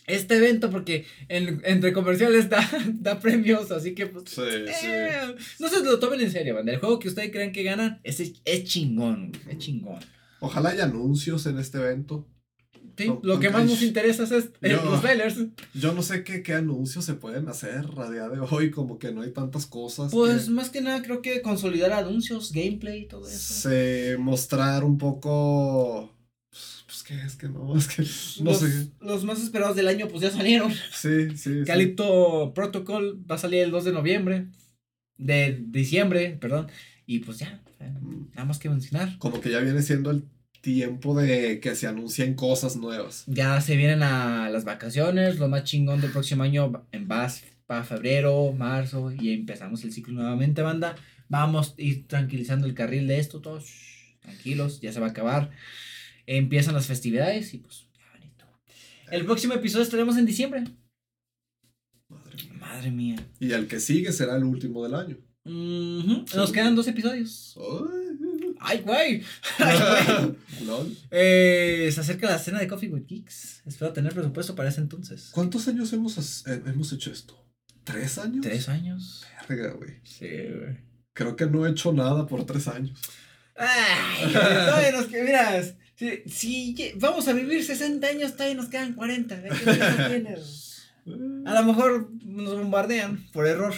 [0.06, 4.40] este evento porque en- entre comerciales da, da premios, así que pues Sí,
[4.80, 4.86] sí.
[4.88, 6.72] eh, no se lo tomen en serio, banda.
[6.72, 10.00] El juego que ustedes creen que ganan es, es chingón, es chingón.
[10.40, 12.28] Ojalá haya anuncios en este evento.
[12.96, 15.36] Sí, No, lo que más nos interesa es yo- los trailers.
[15.74, 19.12] Yo no sé qué, qué anuncios se pueden hacer a día de hoy, como que
[19.12, 20.12] no hay tantas cosas.
[20.12, 23.54] Pues que- más que nada creo que consolidar anuncios, gameplay y todo eso.
[23.54, 26.12] se mostrar un poco
[26.86, 28.02] pues qué es que no es que
[28.42, 30.70] no los, sé los más esperados del año pues ya salieron.
[30.72, 31.62] sí sí, sí.
[31.66, 34.46] Calipto Protocol va a salir el 2 de noviembre.
[35.18, 36.68] De diciembre, perdón.
[37.06, 39.18] Y pues ya, Mm, nada más que mencionar.
[39.18, 40.24] como que ya viene siendo el
[40.62, 45.64] tiempo de que se anuncien cosas nuevas Ya se vienen a las vacaciones, lo más
[45.64, 50.94] chingón del próximo año en vas para febrero, marzo y empezamos el ciclo nuevamente, banda.
[51.28, 55.10] Vamos a ir tranquilizando el carril de esto, todos shh, tranquilos, ya se va a
[55.10, 55.50] acabar.
[56.26, 58.44] Empiezan las festividades y pues ya bonito.
[59.10, 60.64] El próximo episodio estaremos en diciembre.
[62.08, 63.16] madre mía Madre mía.
[63.40, 67.56] y el que sigue será el último del año Ujú, Nos quedan dos episodios.
[67.58, 68.21] Ay.
[68.64, 69.22] ¡Ay, güey!
[69.58, 69.78] ¡Ay,
[70.64, 70.96] güey!
[71.10, 73.62] Eh, se acerca la cena de Coffee with Geeks.
[73.66, 75.30] Espero tener presupuesto para ese entonces.
[75.32, 77.44] ¿cuántos años hemos, eh, hemos hecho esto?
[77.84, 78.40] ¿tres años?
[78.42, 79.26] ¿Tres años?
[79.48, 80.78] Verga, güey Sí, güey.
[81.12, 82.98] creo que no he hecho nada por tres años
[83.56, 85.62] Ay, todavía nos quedan, mira,
[85.96, 89.36] si, si vamos a vivir 60 años, todavía nos quedan 40.
[89.40, 89.56] ¿de qué
[90.08, 90.88] tienes?
[91.44, 93.74] A lo mejor nos bombardean por error.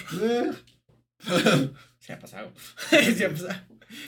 [1.98, 2.52] Se ha pasado.
[2.90, 3.55] Se ha pasado.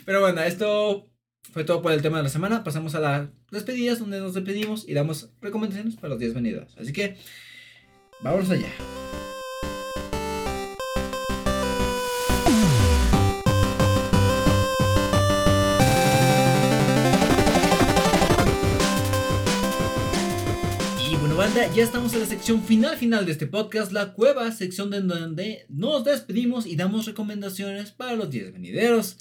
[0.05, 1.11] Pero bueno, esto
[1.53, 2.65] fue todo por el tema de la semana.
[2.65, 6.77] Pasamos a las despedidas donde nos despedimos y damos recomendaciones para los días venidos.
[6.79, 7.17] Así que,
[8.21, 8.69] vamos allá.
[21.01, 24.51] Y bueno, banda, ya estamos en la sección final final de este podcast, la cueva,
[24.53, 29.17] sección de donde nos despedimos y damos recomendaciones para los días venideros.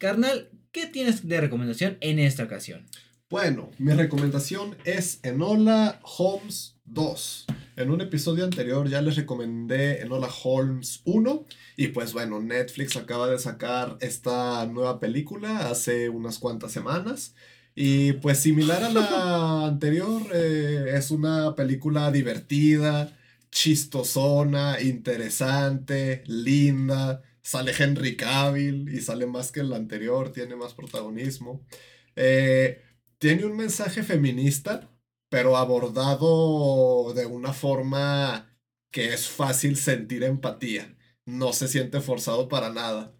[0.00, 2.86] Carnal, ¿qué tienes de recomendación en esta ocasión?
[3.28, 7.46] Bueno, mi recomendación es Enola Holmes 2.
[7.76, 11.44] En un episodio anterior ya les recomendé Enola Holmes 1
[11.76, 17.34] y pues bueno, Netflix acaba de sacar esta nueva película hace unas cuantas semanas
[17.74, 23.14] y pues similar a la anterior, eh, es una película divertida,
[23.50, 27.20] chistosona, interesante, linda.
[27.50, 31.66] Sale Henry Cavill y sale más que el anterior, tiene más protagonismo.
[32.14, 32.80] Eh,
[33.18, 34.88] tiene un mensaje feminista,
[35.28, 38.56] pero abordado de una forma
[38.92, 40.96] que es fácil sentir empatía.
[41.26, 43.12] No se siente forzado para nada.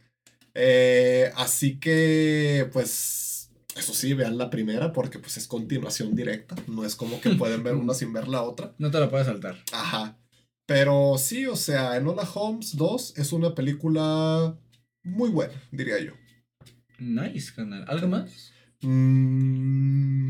[0.55, 6.55] Eh, así que, pues, eso sí, vean la primera porque pues es continuación directa.
[6.69, 8.77] No es como que pueden ver una sin ver la otra.
[8.79, 9.57] No te la puedes saltar.
[9.73, 10.21] Ajá.
[10.71, 14.57] Pero sí, o sea, Enola Holmes 2 es una película
[15.03, 16.13] muy buena, diría yo.
[17.01, 17.85] Nice, canal.
[17.89, 18.53] ¿Algo más?
[18.83, 20.29] Mm,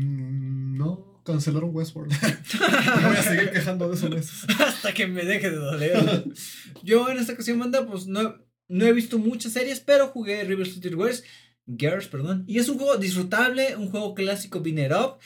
[0.75, 2.11] no, cancelaron Westworld.
[2.21, 4.47] Me voy a seguir quejando de eso meses.
[4.59, 6.25] Hasta que me deje de doler.
[6.81, 10.65] Yo en esta ocasión, manda, pues no, no he visto muchas series, pero jugué River
[10.65, 11.23] City Girls,
[11.67, 12.45] Girls, perdón.
[12.47, 15.19] Y es un juego disfrutable, un juego clásico Binner Up.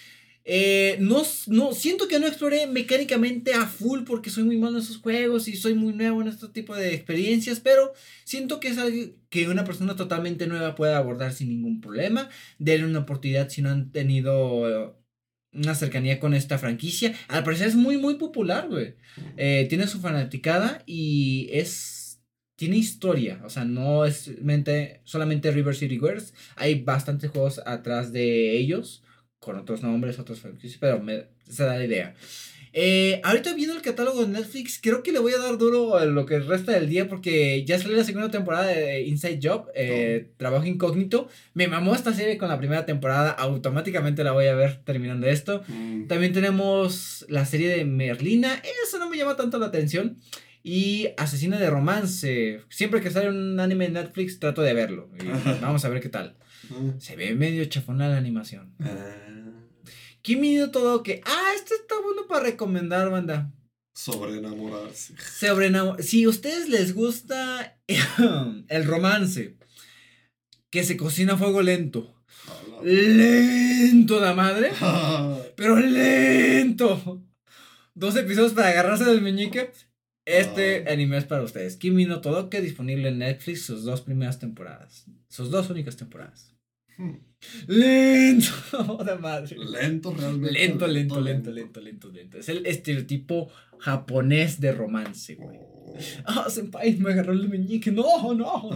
[0.48, 4.84] Eh, no, no, siento que no exploré mecánicamente a full porque soy muy malo en
[4.84, 7.94] esos juegos y soy muy nuevo en este tipo de experiencias, pero
[8.26, 12.30] siento que es algo que una persona totalmente nueva puede abordar sin ningún problema.
[12.60, 14.96] Denle una oportunidad si no han tenido
[15.52, 17.16] una cercanía con esta franquicia.
[17.28, 18.96] Al parecer es muy, muy popular, güey.
[19.38, 22.04] Eh, tiene su fanaticada y es.
[22.58, 26.34] Tiene historia, o sea, no es mente, solamente River City Girls.
[26.56, 29.04] Hay bastantes juegos atrás de ellos
[29.46, 32.16] con otros nombres, otros franquicias, pero me, se da la idea.
[32.78, 36.04] Eh, ahorita viendo el catálogo de Netflix, creo que le voy a dar duro a
[36.04, 40.32] lo que resta del día porque ya salió la segunda temporada de Inside Job, eh,
[40.36, 41.30] Trabajo Incógnito.
[41.54, 45.64] Me mamó esta serie con la primera temporada, automáticamente la voy a ver terminando esto.
[45.70, 46.08] Mm.
[46.08, 50.18] También tenemos la serie de Merlina, eso no me llama tanto la atención.
[50.62, 52.60] Y Asesina de Romance.
[52.68, 55.10] Siempre que sale un anime en Netflix trato de verlo.
[55.24, 55.28] Y
[55.62, 56.36] vamos a ver qué tal.
[56.70, 57.00] Mm.
[57.00, 58.74] Se ve medio chafona la animación.
[58.82, 59.25] Ah,
[60.26, 61.22] Kimi no todo que.
[61.24, 63.52] Ah, esto está bueno para recomendar, banda.
[63.94, 65.14] sobre enamorarse.
[65.40, 67.78] Sobre enamo- Si a ustedes les gusta
[68.68, 69.56] el romance,
[70.72, 72.12] que se cocina a fuego lento.
[72.84, 74.72] Lento la madre,
[75.56, 77.22] pero lento.
[77.94, 79.72] Dos episodios para agarrarse del meñique.
[80.26, 80.94] Este Ah.
[80.94, 81.78] anime es para ustedes.
[81.78, 85.06] Kimi no Todoke disponible en Netflix sus dos primeras temporadas.
[85.30, 86.55] Sus dos únicas temporadas.
[86.98, 87.16] Hmm.
[87.68, 88.50] Lento,
[89.22, 89.56] madre.
[89.58, 90.54] Lento realmente.
[90.54, 92.38] Lento, lento, lento, lento, lento, lento.
[92.38, 95.60] Es el estereotipo japonés de romance, güey.
[95.62, 95.98] Oh.
[96.26, 97.92] Ah, senpai, me agarró el meñique.
[97.92, 98.70] No, no.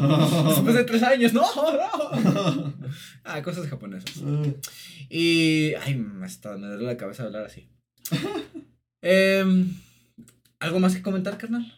[0.49, 2.73] Después de tres años, no, no.
[3.23, 4.21] Ah, cosas japonesas.
[5.09, 5.73] Y.
[5.75, 7.69] Ay, me, está, me duele la cabeza hablar así.
[9.01, 9.75] Em,
[10.59, 11.73] ¿Algo más que comentar, carnal?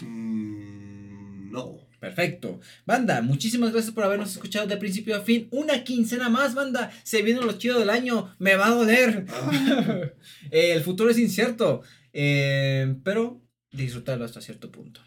[0.00, 1.87] Mm, no.
[2.00, 2.60] Perfecto.
[2.86, 5.48] Banda, muchísimas gracias por habernos escuchado de principio a fin.
[5.50, 6.92] Una quincena más, banda.
[7.02, 8.34] Se viene lo chido del año.
[8.38, 9.26] Me va a doler.
[10.50, 11.82] Eh, el futuro es incierto.
[12.12, 15.00] eh, pero disfrutarlo hasta cierto punto.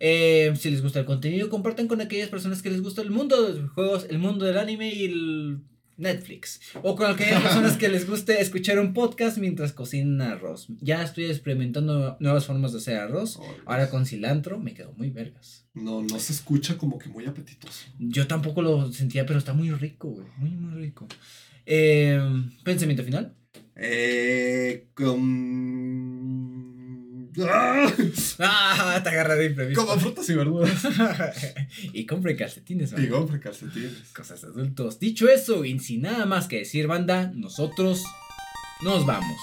[0.00, 3.42] Eh, si les gusta el contenido, compartan con aquellas personas que les gusta el mundo
[3.52, 5.58] de los juegos, el mundo del anime y el
[5.96, 6.60] Netflix.
[6.82, 10.66] O con aquellas personas que les guste escuchar un podcast mientras cocinan arroz.
[10.80, 13.38] Ya estoy experimentando nuevas formas de hacer arroz.
[13.40, 15.66] Ay, Ahora con cilantro me quedó muy vergas.
[15.74, 17.86] No, no se escucha como que muy apetitoso.
[17.98, 20.26] Yo tampoco lo sentía, pero está muy rico, güey.
[20.38, 21.06] Muy, muy rico.
[21.66, 22.20] Eh,
[22.62, 23.34] Pensamiento final.
[23.76, 26.73] Eh, con...
[27.42, 27.90] ¡Ah!
[28.38, 29.84] Ah, te agarra de imprevisto.
[29.86, 30.82] Como frutas y verduras.
[31.92, 33.10] y compre calcetines, Y banda.
[33.10, 33.92] compre calcetines.
[34.14, 34.98] Cosas de adultos.
[34.98, 38.02] Dicho eso, y sin nada más que decir, banda, nosotros
[38.82, 39.38] nos vamos.